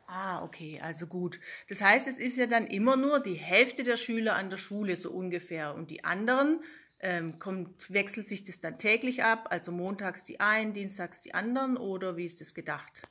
Ah, 0.07 0.43
okay, 0.43 0.81
also 0.83 1.07
gut. 1.07 1.39
Das 1.69 1.81
heißt, 1.81 2.09
es 2.09 2.19
ist 2.19 2.37
ja 2.37 2.47
dann 2.47 2.67
immer 2.67 2.97
nur 2.97 3.21
die 3.21 3.35
Hälfte 3.35 3.83
der 3.85 3.97
Schüler 3.97 4.35
an 4.35 4.51
der 4.51 4.57
Schule 4.57 4.97
so 4.97 5.11
ungefähr 5.11 5.75
und 5.75 5.91
die 5.91 6.05
anderen 6.05 6.61
ähm, 7.01 7.39
kommt, 7.39 7.93
wechselt 7.93 8.29
sich 8.29 8.45
das 8.45 8.61
dann 8.61 8.79
täglich 8.79 9.23
ab, 9.23 9.47
also 9.51 9.73
montags 9.73 10.25
die 10.25 10.41
einen, 10.41 10.73
dienstags 10.73 11.21
die 11.21 11.35
anderen 11.35 11.77
oder 11.77 12.17
wie 12.17 12.27
ist 12.27 12.41
das 12.41 12.55
gedacht? 12.55 13.03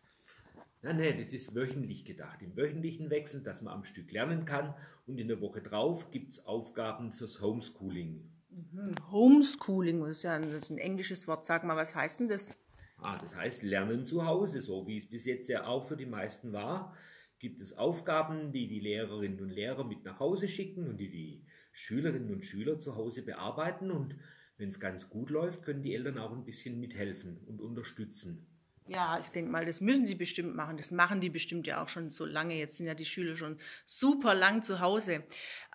Nein, 0.81 0.97
nein, 0.97 1.17
das 1.19 1.33
ist 1.33 1.55
wöchentlich 1.55 2.05
gedacht. 2.05 2.41
Im 2.41 2.55
wöchentlichen 2.55 3.09
Wechsel, 3.09 3.41
dass 3.41 3.61
man 3.61 3.73
am 3.73 3.83
Stück 3.83 4.11
lernen 4.11 4.45
kann 4.45 4.73
und 5.07 5.17
in 5.19 5.27
der 5.27 5.41
Woche 5.41 5.61
drauf 5.61 6.09
gibt 6.11 6.31
es 6.31 6.45
Aufgaben 6.45 7.11
fürs 7.11 7.41
Homeschooling. 7.41 8.29
Mhm. 8.49 8.95
Homeschooling, 9.11 9.99
das 10.01 10.09
ist 10.09 10.23
ja 10.23 10.35
ein, 10.35 10.51
das 10.51 10.63
ist 10.63 10.69
ein 10.69 10.77
englisches 10.77 11.27
Wort. 11.27 11.45
Sag 11.45 11.63
mal, 11.65 11.75
was 11.75 11.95
heißt 11.95 12.21
denn 12.21 12.29
das? 12.29 12.53
Ah, 13.01 13.17
das 13.17 13.35
heißt 13.35 13.63
Lernen 13.63 14.05
zu 14.05 14.25
Hause, 14.25 14.61
so 14.61 14.87
wie 14.87 14.97
es 14.97 15.09
bis 15.09 15.25
jetzt 15.25 15.47
ja 15.47 15.65
auch 15.65 15.87
für 15.87 15.95
die 15.95 16.05
meisten 16.05 16.51
war. 16.51 16.95
Gibt 17.39 17.61
es 17.61 17.77
Aufgaben, 17.77 18.51
die 18.51 18.67
die 18.67 18.81
Lehrerinnen 18.81 19.39
und 19.39 19.49
Lehrer 19.49 19.85
mit 19.85 20.03
nach 20.03 20.19
Hause 20.19 20.49
schicken 20.49 20.87
und 20.87 20.97
die 20.97 21.09
die 21.09 21.45
Schülerinnen 21.71 22.33
und 22.33 22.45
Schüler 22.45 22.79
zu 22.79 22.97
Hause 22.97 23.23
bearbeiten. 23.23 23.91
Und 23.91 24.15
wenn 24.57 24.67
es 24.67 24.81
ganz 24.81 25.09
gut 25.09 25.29
läuft, 25.29 25.63
können 25.63 25.81
die 25.81 25.95
Eltern 25.95 26.17
auch 26.17 26.33
ein 26.33 26.43
bisschen 26.43 26.79
mithelfen 26.79 27.37
und 27.47 27.61
unterstützen. 27.61 28.45
Ja, 28.89 29.19
ich 29.19 29.29
denke 29.29 29.51
mal, 29.51 29.65
das 29.65 29.81
müssen 29.81 30.07
sie 30.07 30.15
bestimmt 30.15 30.55
machen. 30.55 30.75
Das 30.75 30.89
machen 30.89 31.21
die 31.21 31.29
bestimmt 31.29 31.67
ja 31.67 31.81
auch 31.81 31.89
schon 31.89 32.09
so 32.09 32.25
lange. 32.25 32.57
Jetzt 32.57 32.77
sind 32.77 32.87
ja 32.87 32.95
die 32.95 33.05
Schüler 33.05 33.35
schon 33.35 33.59
super 33.85 34.33
lang 34.33 34.63
zu 34.63 34.79
Hause. 34.79 35.23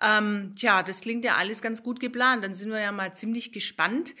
Ähm, 0.01 0.53
tja, 0.57 0.83
das 0.83 0.99
klingt 0.99 1.23
ja 1.23 1.37
alles 1.37 1.61
ganz 1.61 1.81
gut 1.81 2.01
geplant. 2.01 2.43
Dann 2.43 2.53
sind 2.53 2.69
wir 2.69 2.79
ja 2.79 2.91
mal 2.91 3.15
ziemlich 3.15 3.53
gespannt. 3.53 4.13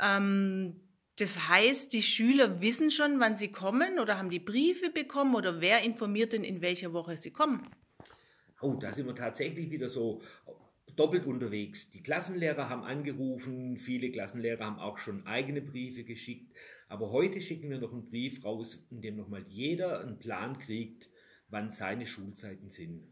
Ähm, 0.00 0.80
das 1.20 1.48
heißt, 1.48 1.92
die 1.92 2.02
Schüler 2.02 2.60
wissen 2.60 2.90
schon, 2.90 3.20
wann 3.20 3.36
sie 3.36 3.48
kommen 3.48 3.98
oder 3.98 4.18
haben 4.18 4.30
die 4.30 4.38
Briefe 4.38 4.90
bekommen 4.90 5.34
oder 5.34 5.60
wer 5.60 5.82
informiert 5.82 6.32
denn, 6.32 6.44
in 6.44 6.62
welcher 6.62 6.92
Woche 6.92 7.16
sie 7.16 7.30
kommen? 7.30 7.62
Oh, 8.60 8.74
da 8.74 8.92
sind 8.92 9.06
wir 9.06 9.14
tatsächlich 9.14 9.70
wieder 9.70 9.88
so 9.88 10.22
doppelt 10.96 11.26
unterwegs. 11.26 11.90
Die 11.90 12.02
Klassenlehrer 12.02 12.68
haben 12.68 12.82
angerufen, 12.82 13.78
viele 13.78 14.10
Klassenlehrer 14.10 14.64
haben 14.64 14.78
auch 14.78 14.98
schon 14.98 15.26
eigene 15.26 15.62
Briefe 15.62 16.04
geschickt. 16.04 16.54
Aber 16.88 17.10
heute 17.10 17.40
schicken 17.40 17.70
wir 17.70 17.78
noch 17.78 17.92
einen 17.92 18.06
Brief 18.10 18.44
raus, 18.44 18.86
in 18.90 19.00
dem 19.00 19.16
nochmal 19.16 19.44
jeder 19.48 20.00
einen 20.00 20.18
Plan 20.18 20.58
kriegt, 20.58 21.08
wann 21.48 21.70
seine 21.70 22.06
Schulzeiten 22.06 22.70
sind. 22.70 23.06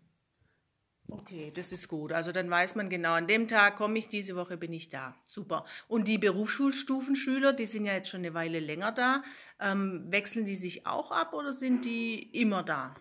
Okay, 1.10 1.50
das 1.54 1.72
ist 1.72 1.88
gut. 1.88 2.12
Also 2.12 2.32
dann 2.32 2.50
weiß 2.50 2.74
man 2.74 2.90
genau, 2.90 3.14
an 3.14 3.26
dem 3.26 3.48
Tag 3.48 3.76
komme 3.76 3.98
ich, 3.98 4.08
diese 4.08 4.36
Woche 4.36 4.58
bin 4.58 4.72
ich 4.74 4.90
da. 4.90 5.16
Super. 5.24 5.64
Und 5.88 6.06
die 6.06 6.18
Berufsschulstufenschüler, 6.18 7.54
die 7.54 7.66
sind 7.66 7.86
ja 7.86 7.94
jetzt 7.94 8.10
schon 8.10 8.20
eine 8.20 8.34
Weile 8.34 8.60
länger 8.60 8.92
da. 8.92 9.22
Ähm, 9.58 10.04
wechseln 10.10 10.44
die 10.44 10.54
sich 10.54 10.86
auch 10.86 11.10
ab 11.10 11.32
oder 11.32 11.52
sind 11.54 11.86
die 11.86 12.22
immer 12.38 12.62
da? 12.62 12.94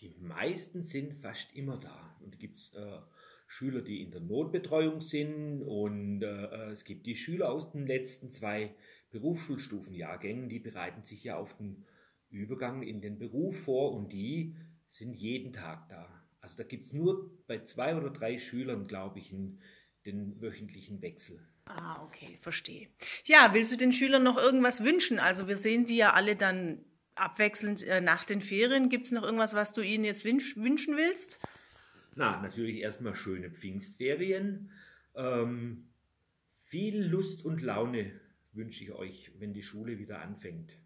Die 0.00 0.14
meisten 0.20 0.82
sind 0.82 1.14
fast 1.14 1.54
immer 1.54 1.76
da. 1.76 2.16
Und 2.20 2.38
gibt 2.38 2.56
es 2.58 2.74
äh, 2.74 2.98
Schüler, 3.46 3.82
die 3.82 4.02
in 4.02 4.10
der 4.10 4.22
Notbetreuung 4.22 5.00
sind 5.00 5.62
und 5.62 6.22
äh, 6.22 6.70
es 6.70 6.84
gibt 6.84 7.06
die 7.06 7.16
Schüler 7.16 7.50
aus 7.50 7.70
den 7.70 7.86
letzten 7.86 8.30
zwei 8.30 8.74
Berufsschulstufenjahrgängen, 9.10 10.48
die 10.48 10.58
bereiten 10.58 11.02
sich 11.02 11.24
ja 11.24 11.36
auf 11.36 11.56
den 11.56 11.84
Übergang 12.28 12.82
in 12.82 13.00
den 13.00 13.18
Beruf 13.18 13.60
vor 13.60 13.92
und 13.92 14.12
die 14.12 14.56
sind 14.88 15.14
jeden 15.14 15.52
Tag 15.52 15.88
da. 15.88 16.25
Also 16.46 16.58
da 16.58 16.62
gibt 16.62 16.84
es 16.84 16.92
nur 16.92 17.28
bei 17.48 17.64
zwei 17.64 17.96
oder 17.96 18.08
drei 18.08 18.38
Schülern, 18.38 18.86
glaube 18.86 19.18
ich, 19.18 19.34
den 20.04 20.40
wöchentlichen 20.40 21.02
Wechsel. 21.02 21.40
Ah, 21.64 22.00
okay, 22.04 22.38
verstehe. 22.40 22.86
Ja, 23.24 23.52
willst 23.52 23.72
du 23.72 23.76
den 23.76 23.92
Schülern 23.92 24.22
noch 24.22 24.38
irgendwas 24.38 24.84
wünschen? 24.84 25.18
Also 25.18 25.48
wir 25.48 25.56
sehen 25.56 25.86
die 25.86 25.96
ja 25.96 26.12
alle 26.12 26.36
dann 26.36 26.84
abwechselnd 27.16 27.82
äh, 27.82 28.00
nach 28.00 28.24
den 28.24 28.40
Ferien. 28.40 28.90
Gibt 28.90 29.06
es 29.06 29.10
noch 29.10 29.24
irgendwas, 29.24 29.54
was 29.54 29.72
du 29.72 29.80
ihnen 29.80 30.04
jetzt 30.04 30.24
wünsch 30.24 30.56
wünschen 30.56 30.96
willst? 30.96 31.40
Na, 32.14 32.40
natürlich 32.40 32.76
erstmal 32.76 33.16
schöne 33.16 33.50
Pfingstferien. 33.50 34.70
Ähm, 35.16 35.88
viel 36.52 37.02
Lust 37.02 37.44
und 37.44 37.60
Laune 37.60 38.20
wünsche 38.52 38.84
ich 38.84 38.92
euch, 38.92 39.32
wenn 39.40 39.52
die 39.52 39.64
Schule 39.64 39.98
wieder 39.98 40.22
anfängt. 40.22 40.78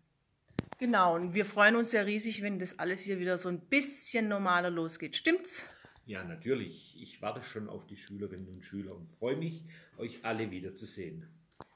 Genau, 0.81 1.14
und 1.14 1.35
wir 1.35 1.45
freuen 1.45 1.76
uns 1.76 1.93
ja 1.93 2.01
riesig, 2.01 2.41
wenn 2.41 2.59
das 2.59 2.78
alles 2.78 3.03
hier 3.03 3.18
wieder 3.20 3.37
so 3.37 3.51
ein 3.51 3.61
bisschen 3.61 4.28
normaler 4.28 4.70
losgeht. 4.70 5.14
Stimmt's? 5.14 5.62
Ja, 6.07 6.24
natürlich. 6.24 6.97
Ich 6.99 7.20
warte 7.20 7.43
schon 7.43 7.68
auf 7.68 7.87
die 7.87 7.99
Schülerinnen 7.99 8.49
und 8.49 8.64
Schüler 8.64 8.97
und 8.97 9.07
freue 9.18 9.37
mich, 9.37 9.62
euch 9.99 10.24
alle 10.24 10.51
wiederzusehen. 10.51 11.28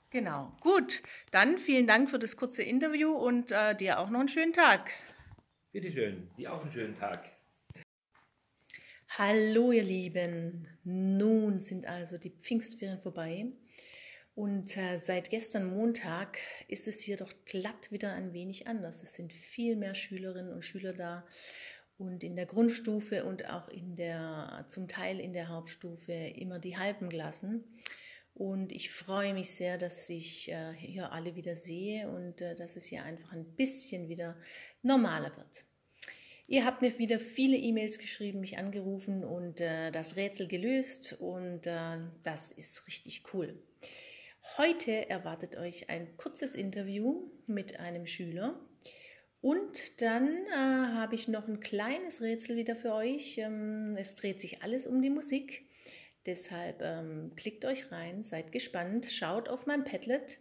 Genau. 0.09 0.57
Gut, 0.61 1.03
dann 1.33 1.59
vielen 1.59 1.87
Dank 1.87 2.09
für 2.09 2.19
das 2.19 2.39
kurze 2.39 2.63
Interview 2.63 3.13
und 3.13 3.51
äh, 3.51 3.77
dir 3.77 3.99
auch 3.99 4.09
noch 4.09 4.21
einen 4.21 4.31
schönen 4.31 4.55
Tag. 4.55 4.91
Bitte 5.71 5.91
schön, 5.91 6.31
dir 6.39 6.55
auch 6.55 6.63
einen 6.63 6.73
schönen 6.73 6.97
Tag. 6.97 7.31
Hallo 9.19 9.71
ihr 9.71 9.85
Lieben, 9.85 10.67
nun 10.83 11.59
sind 11.59 11.85
also 11.85 12.17
die 12.17 12.31
Pfingstferien 12.31 13.03
vorbei 13.03 13.53
und 14.35 14.77
äh, 14.77 14.97
seit 14.97 15.31
gestern 15.31 15.67
Montag 15.67 16.39
ist 16.67 16.89
es 16.89 17.01
hier 17.01 17.17
doch 17.17 17.33
glatt 17.45 17.93
wieder 17.93 18.13
ein 18.13 18.33
wenig 18.33 18.67
anders. 18.67 19.03
Es 19.03 19.15
sind 19.15 19.33
viel 19.33 19.77
mehr 19.77 19.95
Schülerinnen 19.95 20.53
und 20.53 20.65
Schüler 20.65 20.93
da 20.93 21.25
und 21.99 22.25
in 22.25 22.35
der 22.35 22.47
Grundstufe 22.47 23.25
und 23.25 23.49
auch 23.49 23.69
in 23.69 23.95
der, 23.95 24.65
zum 24.69 24.89
Teil 24.89 25.21
in 25.21 25.33
der 25.33 25.49
Hauptstufe 25.49 26.13
immer 26.13 26.59
die 26.59 26.77
halben 26.77 27.09
Klassen. 27.09 27.63
Und 28.35 28.73
ich 28.73 28.91
freue 28.91 29.33
mich 29.33 29.51
sehr, 29.51 29.79
dass 29.79 30.11
ich 30.11 30.51
äh, 30.51 30.73
hier 30.73 31.13
alle 31.13 31.37
wieder 31.37 31.55
sehe 31.55 32.09
und 32.09 32.41
äh, 32.41 32.57
dass 32.57 32.75
es 32.75 32.87
hier 32.87 33.05
einfach 33.05 33.31
ein 33.31 33.45
bisschen 33.55 34.09
wieder 34.09 34.37
normaler 34.83 35.37
wird. 35.37 35.65
Ihr 36.49 36.65
habt 36.65 36.83
mir 36.83 36.99
wieder 36.99 37.21
viele 37.21 37.57
E-Mails 37.57 37.99
geschrieben, 38.01 38.41
mich 38.41 38.59
angerufen 38.59 39.23
und 39.23 39.61
äh, 39.61 39.93
das 39.93 40.17
Rätsel 40.17 40.49
gelöst 40.49 41.17
und 41.21 41.65
äh, 41.67 41.99
das 42.25 42.51
ist 42.51 42.89
richtig 42.89 43.23
cool. 43.33 43.57
Heute 44.57 45.11
erwartet 45.11 45.57
euch 45.57 45.91
ein 45.91 46.17
kurzes 46.17 46.55
Interview 46.55 47.29
mit 47.47 47.81
einem 47.81 48.07
Schüler 48.07 48.61
und 49.41 50.01
dann 50.01 50.47
äh, 50.47 50.55
habe 50.55 51.17
ich 51.17 51.27
noch 51.29 51.49
ein 51.49 51.61
kleines 51.61 52.23
Rätsel 52.23 52.57
wieder 52.57 52.77
für 52.77 52.95
euch. 52.95 53.37
Ähm, 53.39 53.97
es 53.99 54.15
dreht 54.15 54.41
sich 54.41 54.63
alles 54.63 54.87
um 54.87 55.03
die 55.03 55.11
Musik. 55.11 55.67
Deshalb 56.25 56.81
ähm, 56.83 57.33
klickt 57.35 57.65
euch 57.65 57.91
rein, 57.91 58.23
seid 58.23 58.53
gespannt, 58.53 59.07
schaut 59.11 59.49
auf 59.49 59.67
mein 59.67 59.85
Padlet 59.85 60.39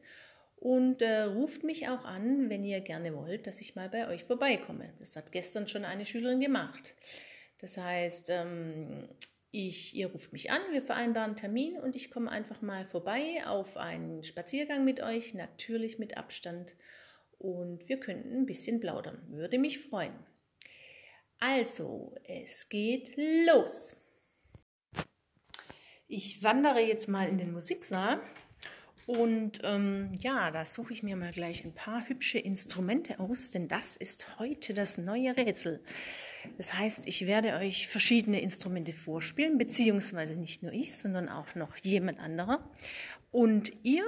und 0.58 1.02
äh, 1.02 1.24
ruft 1.24 1.64
mich 1.64 1.90
auch 1.90 2.06
an, 2.06 2.50
wenn 2.50 2.64
ihr 2.64 2.82
gerne 2.82 3.16
wollt, 3.16 3.48
dass 3.48 3.62
ich 3.62 3.76
mal 3.76 3.90
bei 3.90 4.08
euch 4.08 4.26
vorbeikomme. 4.26 4.94
Das 5.00 5.16
hat 5.16 5.32
gestern 5.32 5.68
schon 5.68 5.86
eine 5.86 6.06
Schülerin 6.06 6.40
gemacht. 6.40 6.94
Das 7.60 7.78
heißt, 7.78 8.30
ähm, 8.30 9.10
ich, 9.56 9.96
ihr 9.96 10.08
ruft 10.08 10.34
mich 10.34 10.50
an, 10.50 10.62
wir 10.72 10.82
vereinbaren 10.82 11.30
einen 11.30 11.36
Termin 11.36 11.78
und 11.78 11.96
ich 11.96 12.10
komme 12.10 12.32
einfach 12.32 12.64
mal 12.64 12.88
vorbei 12.88 13.46
auf 13.46 13.78
einen 13.78 14.24
Spaziergang 14.24 14.84
mit 14.84 15.00
euch, 15.00 15.36
natürlich 15.36 16.00
mit 16.00 16.18
Abstand. 16.18 16.74
Und 17.38 17.88
wir 17.88 18.00
könnten 18.00 18.36
ein 18.36 18.46
bisschen 18.48 18.80
plaudern. 18.80 19.22
Würde 19.28 19.60
mich 19.60 19.80
freuen. 19.80 20.16
Also, 21.38 22.16
es 22.24 22.68
geht 22.68 23.14
los. 23.16 23.96
Ich 26.08 26.42
wandere 26.42 26.80
jetzt 26.80 27.08
mal 27.08 27.30
in 27.30 27.38
den 27.38 27.54
Musiksaal 27.54 28.22
und 29.06 29.60
ähm, 29.64 30.12
ja, 30.22 30.52
da 30.52 30.66
suche 30.66 30.94
ich 30.94 31.04
mir 31.04 31.16
mal 31.16 31.32
gleich 31.32 31.66
ein 31.66 31.74
paar 31.74 32.08
hübsche 32.08 32.40
Instrumente 32.40 33.20
aus, 33.20 33.52
denn 33.52 33.68
das 33.68 33.98
ist 33.98 34.40
heute 34.40 34.74
das 34.74 34.98
neue 34.98 35.36
Rätsel. 35.36 35.82
Das 36.58 36.74
heißt, 36.74 37.08
ich 37.08 37.26
werde 37.28 37.54
euch 37.54 37.88
verschiedene 37.88 38.42
Instrumente 38.42 38.94
vorspielen, 38.94 39.58
beziehungsweise 39.58 40.36
nicht 40.36 40.64
nur 40.64 40.72
ich, 40.72 40.96
sondern 40.96 41.30
auch 41.30 41.56
noch 41.56 41.76
jemand 41.78 42.20
anderer. 42.20 42.70
Und 43.32 43.74
ihr 43.84 44.04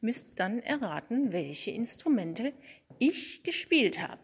müsst 0.00 0.26
dann 0.36 0.60
erraten, 0.60 1.32
welche 1.32 1.70
Instrumente 1.70 2.52
ich 2.98 3.42
gespielt 3.42 4.00
habe. 4.00 4.22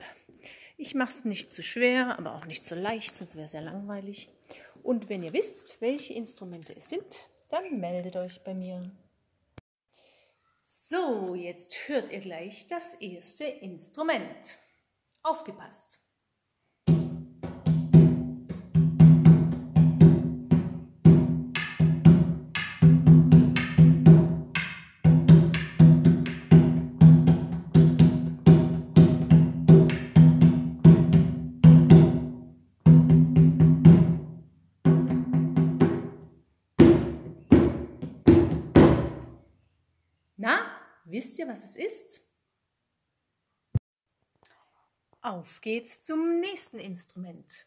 Ich 0.76 0.94
mache 0.94 1.10
es 1.10 1.24
nicht 1.24 1.52
zu 1.52 1.62
schwer, 1.62 2.18
aber 2.18 2.34
auch 2.34 2.46
nicht 2.46 2.64
zu 2.64 2.74
leicht, 2.74 3.14
sonst 3.14 3.36
wäre 3.36 3.46
es 3.46 3.52
sehr 3.52 3.62
langweilig. 3.62 4.28
Und 4.82 5.08
wenn 5.08 5.22
ihr 5.22 5.32
wisst, 5.32 5.78
welche 5.80 6.14
Instrumente 6.14 6.74
es 6.76 6.90
sind, 6.90 7.28
dann 7.48 7.80
meldet 7.80 8.16
euch 8.16 8.42
bei 8.42 8.54
mir. 8.54 8.82
So, 10.68 11.36
jetzt 11.36 11.86
hört 11.86 12.10
ihr 12.10 12.18
gleich 12.18 12.66
das 12.66 12.94
erste 12.94 13.44
Instrument. 13.44 14.58
Aufgepasst! 15.22 16.00
Wisst 41.16 41.38
ihr, 41.38 41.48
was 41.48 41.64
es 41.64 41.76
ist? 41.76 42.22
Auf 45.22 45.62
geht's 45.62 46.04
zum 46.04 46.40
nächsten 46.40 46.78
Instrument. 46.78 47.66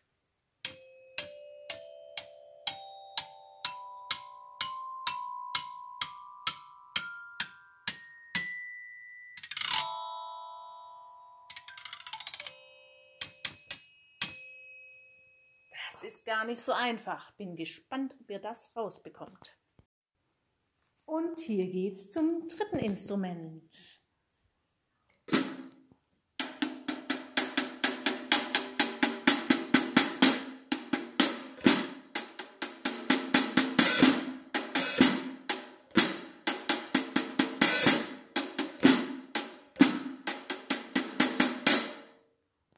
Das 15.92 16.04
ist 16.04 16.24
gar 16.24 16.46
nicht 16.46 16.62
so 16.62 16.72
einfach. 16.72 17.32
Bin 17.32 17.56
gespannt, 17.56 18.16
ob 18.22 18.30
ihr 18.30 18.40
das 18.40 18.72
rausbekommt. 18.76 19.59
Und 21.10 21.40
hier 21.40 21.66
geht's 21.66 22.08
zum 22.08 22.48
dritten 22.48 22.78
Instrument. 22.78 23.64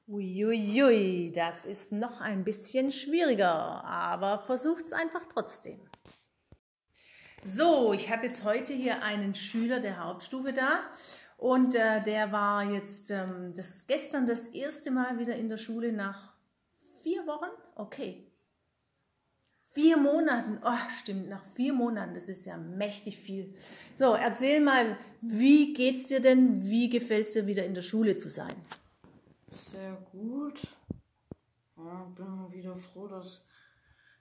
Uiuiui, 0.07 1.34
das 1.36 1.65
ist 1.65 1.91
noch 1.91 2.21
ein 2.21 2.45
bisschen 2.45 2.93
schwieriger, 2.93 3.84
aber 3.84 4.39
versucht's 4.39 4.93
einfach 4.93 5.25
trotzdem. 5.25 5.90
So, 7.43 7.91
ich 7.93 8.11
habe 8.11 8.27
jetzt 8.27 8.43
heute 8.43 8.71
hier 8.71 9.01
einen 9.01 9.33
Schüler 9.33 9.79
der 9.79 10.03
Hauptstufe 10.03 10.53
da 10.53 10.81
und 11.37 11.73
äh, 11.73 12.03
der 12.03 12.31
war 12.31 12.71
jetzt 12.71 13.09
ähm, 13.09 13.53
das 13.55 13.87
gestern 13.87 14.27
das 14.27 14.47
erste 14.47 14.91
Mal 14.91 15.17
wieder 15.17 15.35
in 15.35 15.49
der 15.49 15.57
Schule 15.57 15.91
nach 15.91 16.33
vier 17.01 17.25
Wochen. 17.25 17.49
Okay. 17.75 18.27
Vier 19.73 19.97
Monaten, 19.97 20.59
oh 20.63 20.89
stimmt, 20.99 21.29
nach 21.29 21.43
vier 21.55 21.73
Monaten, 21.73 22.13
das 22.13 22.29
ist 22.29 22.45
ja 22.45 22.57
mächtig 22.57 23.17
viel. 23.17 23.55
So, 23.95 24.13
erzähl 24.13 24.59
mal, 24.61 24.97
wie 25.21 25.73
geht's 25.73 26.09
dir 26.09 26.19
denn? 26.19 26.63
Wie 26.69 26.89
gefällt's 26.89 27.33
dir 27.33 27.47
wieder 27.47 27.65
in 27.65 27.73
der 27.73 27.81
Schule 27.81 28.17
zu 28.17 28.29
sein? 28.29 28.53
Sehr 29.47 29.93
gut. 30.11 30.61
Ja, 31.75 32.03
bin 32.15 32.51
wieder 32.51 32.75
froh, 32.75 33.07
dass 33.07 33.43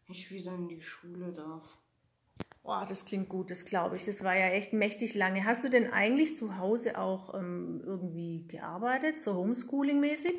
ich 0.08 0.30
wieder 0.30 0.54
in 0.54 0.68
die 0.68 0.80
Schule 0.80 1.32
darf. 1.32 1.78
Boah, 2.62 2.84
das 2.88 3.04
klingt 3.04 3.28
gut, 3.28 3.50
das 3.50 3.64
glaube 3.64 3.96
ich. 3.96 4.04
Das 4.04 4.22
war 4.22 4.34
ja 4.36 4.46
echt 4.48 4.72
mächtig 4.72 5.14
lange. 5.14 5.44
Hast 5.44 5.64
du 5.64 5.68
denn 5.70 5.92
eigentlich 5.92 6.36
zu 6.36 6.58
Hause 6.58 6.98
auch 6.98 7.34
ähm, 7.34 7.82
irgendwie 7.84 8.46
gearbeitet, 8.46 9.18
so 9.18 9.34
Homeschooling-mäßig? 9.34 10.34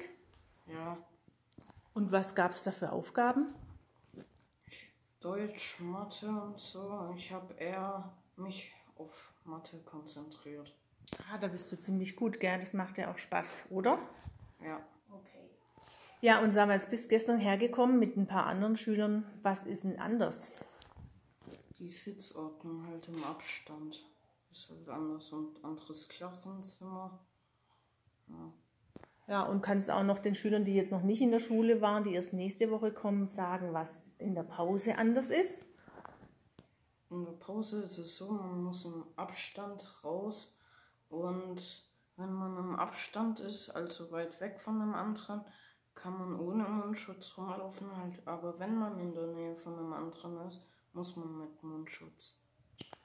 Ja, 0.67 0.97
Und 1.93 2.11
was 2.11 2.35
gab 2.35 2.51
es 2.51 2.63
da 2.63 2.71
für 2.71 2.91
Aufgaben? 2.91 3.53
Deutsch, 5.19 5.79
Mathe 5.79 6.27
und 6.29 6.59
so. 6.59 7.13
Ich 7.17 7.31
habe 7.31 7.53
eher 7.55 8.11
mich 8.37 8.71
auf 8.95 9.33
Mathe 9.45 9.77
konzentriert. 9.79 10.73
Ah, 11.31 11.37
da 11.37 11.47
bist 11.47 11.71
du 11.71 11.77
ziemlich 11.77 12.15
gut, 12.15 12.39
gell? 12.39 12.59
Das 12.59 12.73
macht 12.73 12.97
ja 12.97 13.11
auch 13.11 13.17
Spaß, 13.17 13.65
oder? 13.69 13.99
Ja. 14.63 14.79
Ja, 16.21 16.39
und 16.41 16.51
sag 16.51 16.67
mal, 16.67 16.73
jetzt 16.73 16.91
bist 16.91 17.09
gestern 17.09 17.39
hergekommen 17.39 17.97
mit 17.97 18.15
ein 18.15 18.27
paar 18.27 18.45
anderen 18.45 18.75
Schülern. 18.75 19.25
Was 19.41 19.65
ist 19.65 19.83
denn 19.83 19.99
anders? 19.99 20.51
Die 21.81 21.87
Sitzordnung 21.87 22.85
halt 22.85 23.07
im 23.07 23.23
Abstand 23.23 24.05
ist 24.51 24.69
halt 24.69 24.87
anders 24.87 25.31
und 25.31 25.65
anderes 25.65 26.07
Klassenzimmer. 26.07 27.25
Ja. 28.27 28.53
Ja, 29.27 29.41
und 29.41 29.63
kannst 29.63 29.89
auch 29.89 30.03
noch 30.03 30.19
den 30.19 30.35
Schülern, 30.35 30.63
die 30.63 30.75
jetzt 30.75 30.91
noch 30.91 31.01
nicht 31.01 31.21
in 31.21 31.31
der 31.31 31.39
Schule 31.39 31.81
waren, 31.81 32.03
die 32.03 32.13
erst 32.13 32.33
nächste 32.33 32.69
Woche 32.69 32.93
kommen, 32.93 33.25
sagen, 33.25 33.73
was 33.73 34.03
in 34.19 34.35
der 34.35 34.43
Pause 34.43 34.99
anders 34.99 35.31
ist? 35.31 35.65
In 37.09 37.25
der 37.25 37.31
Pause 37.31 37.81
ist 37.81 37.97
es 37.97 38.15
so, 38.15 38.31
man 38.31 38.61
muss 38.61 38.85
im 38.85 39.03
Abstand 39.15 40.03
raus 40.03 40.55
und 41.09 41.89
wenn 42.15 42.31
man 42.31 42.57
im 42.57 42.75
Abstand 42.75 43.39
ist, 43.39 43.71
also 43.71 44.11
weit 44.11 44.39
weg 44.39 44.59
von 44.59 44.79
dem 44.79 44.93
anderen, 44.93 45.41
kann 45.95 46.13
man 46.13 46.39
ohne 46.39 46.63
Mundschutz 46.65 47.35
rumlaufen 47.37 47.97
halt. 47.97 48.27
Aber 48.27 48.59
wenn 48.59 48.77
man 48.77 48.99
in 48.99 49.13
der 49.13 49.27
Nähe 49.27 49.55
von 49.55 49.79
einem 49.79 49.93
anderen 49.93 50.45
ist, 50.45 50.61
muss 50.93 51.15
man 51.15 51.37
mit 51.39 51.63
Mundschutz. 51.63 52.37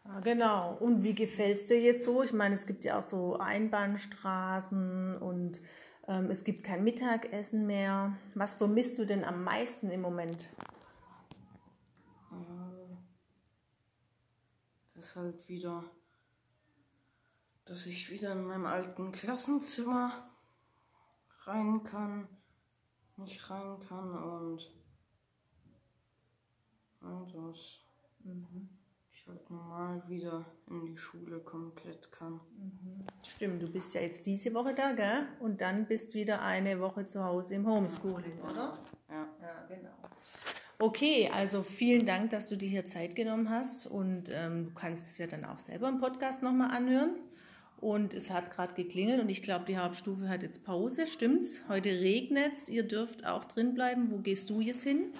Ja, 0.04 0.20
genau. 0.20 0.76
Und 0.76 1.02
wie 1.02 1.14
gefällt 1.14 1.58
es 1.58 1.66
dir 1.66 1.80
jetzt 1.80 2.04
so? 2.04 2.22
Ich 2.22 2.32
meine, 2.32 2.54
es 2.54 2.66
gibt 2.66 2.84
ja 2.84 2.98
auch 2.98 3.02
so 3.02 3.38
Einbahnstraßen 3.38 5.16
und 5.18 5.60
ähm, 6.06 6.30
es 6.30 6.44
gibt 6.44 6.64
kein 6.64 6.84
Mittagessen 6.84 7.66
mehr. 7.66 8.16
Was 8.34 8.54
vermisst 8.54 8.98
du 8.98 9.04
denn 9.04 9.24
am 9.24 9.42
meisten 9.42 9.90
im 9.90 10.00
Moment? 10.00 10.48
Äh, 12.30 12.96
Das 14.94 15.06
ist 15.06 15.16
halt 15.16 15.48
wieder, 15.48 15.84
dass 17.64 17.86
ich 17.86 18.10
wieder 18.10 18.32
in 18.32 18.44
meinem 18.44 18.66
alten 18.66 19.12
Klassenzimmer 19.12 20.30
rein 21.44 21.82
kann, 21.82 22.28
nicht 23.16 23.50
rein 23.50 23.78
kann 23.88 24.14
und 24.16 24.70
und 27.06 27.34
dass 27.34 27.80
ich 29.12 29.26
halt 29.28 29.50
normal 29.50 30.02
wieder 30.08 30.44
in 30.68 30.86
die 30.86 30.96
Schule 30.96 31.40
komplett 31.40 32.10
kann. 32.12 32.40
Stimmt, 33.26 33.62
du 33.62 33.70
bist 33.70 33.94
ja 33.94 34.02
jetzt 34.02 34.26
diese 34.26 34.52
Woche 34.54 34.74
da, 34.74 34.92
gell? 34.92 35.26
Und 35.40 35.60
dann 35.60 35.86
bist 35.86 36.14
wieder 36.14 36.42
eine 36.42 36.80
Woche 36.80 37.06
zu 37.06 37.24
Hause 37.24 37.54
im 37.54 37.66
Homeschooling, 37.66 38.40
oder? 38.42 38.78
Ja. 39.08 39.26
Ja, 39.40 39.66
genau. 39.68 39.94
Okay, 40.78 41.30
also 41.32 41.62
vielen 41.62 42.04
Dank, 42.04 42.30
dass 42.30 42.46
du 42.46 42.56
dir 42.56 42.68
hier 42.68 42.86
Zeit 42.86 43.16
genommen 43.16 43.48
hast 43.48 43.86
und 43.86 44.24
ähm, 44.30 44.66
du 44.66 44.74
kannst 44.74 45.06
es 45.06 45.16
ja 45.16 45.26
dann 45.26 45.44
auch 45.46 45.58
selber 45.58 45.88
im 45.88 46.00
Podcast 46.00 46.42
nochmal 46.42 46.70
anhören. 46.70 47.16
Und 47.78 48.14
es 48.14 48.30
hat 48.30 48.50
gerade 48.50 48.74
geklingelt 48.74 49.20
und 49.20 49.28
ich 49.28 49.42
glaube, 49.42 49.66
die 49.66 49.76
Hauptstufe 49.76 50.28
hat 50.28 50.42
jetzt 50.42 50.64
Pause, 50.64 51.06
stimmt's? 51.06 51.60
Heute 51.68 51.90
regnet's, 51.90 52.68
ihr 52.68 52.84
dürft 52.84 53.26
auch 53.26 53.44
drin 53.44 53.74
bleiben. 53.74 54.10
Wo 54.10 54.18
gehst 54.18 54.48
du 54.50 54.60
jetzt 54.60 54.82
hin? 54.82 55.12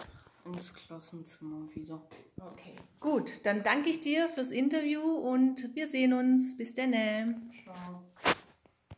Ins 0.52 0.74
Klassenzimmer 0.74 1.68
wieder. 1.74 2.00
Okay. 2.40 2.76
Gut, 3.00 3.44
dann 3.44 3.62
danke 3.62 3.90
ich 3.90 4.00
dir 4.00 4.28
fürs 4.28 4.50
Interview 4.50 5.02
und 5.02 5.74
wir 5.74 5.86
sehen 5.86 6.12
uns. 6.12 6.56
Bis 6.56 6.74
dann. 6.74 7.50
Ciao. 7.64 8.02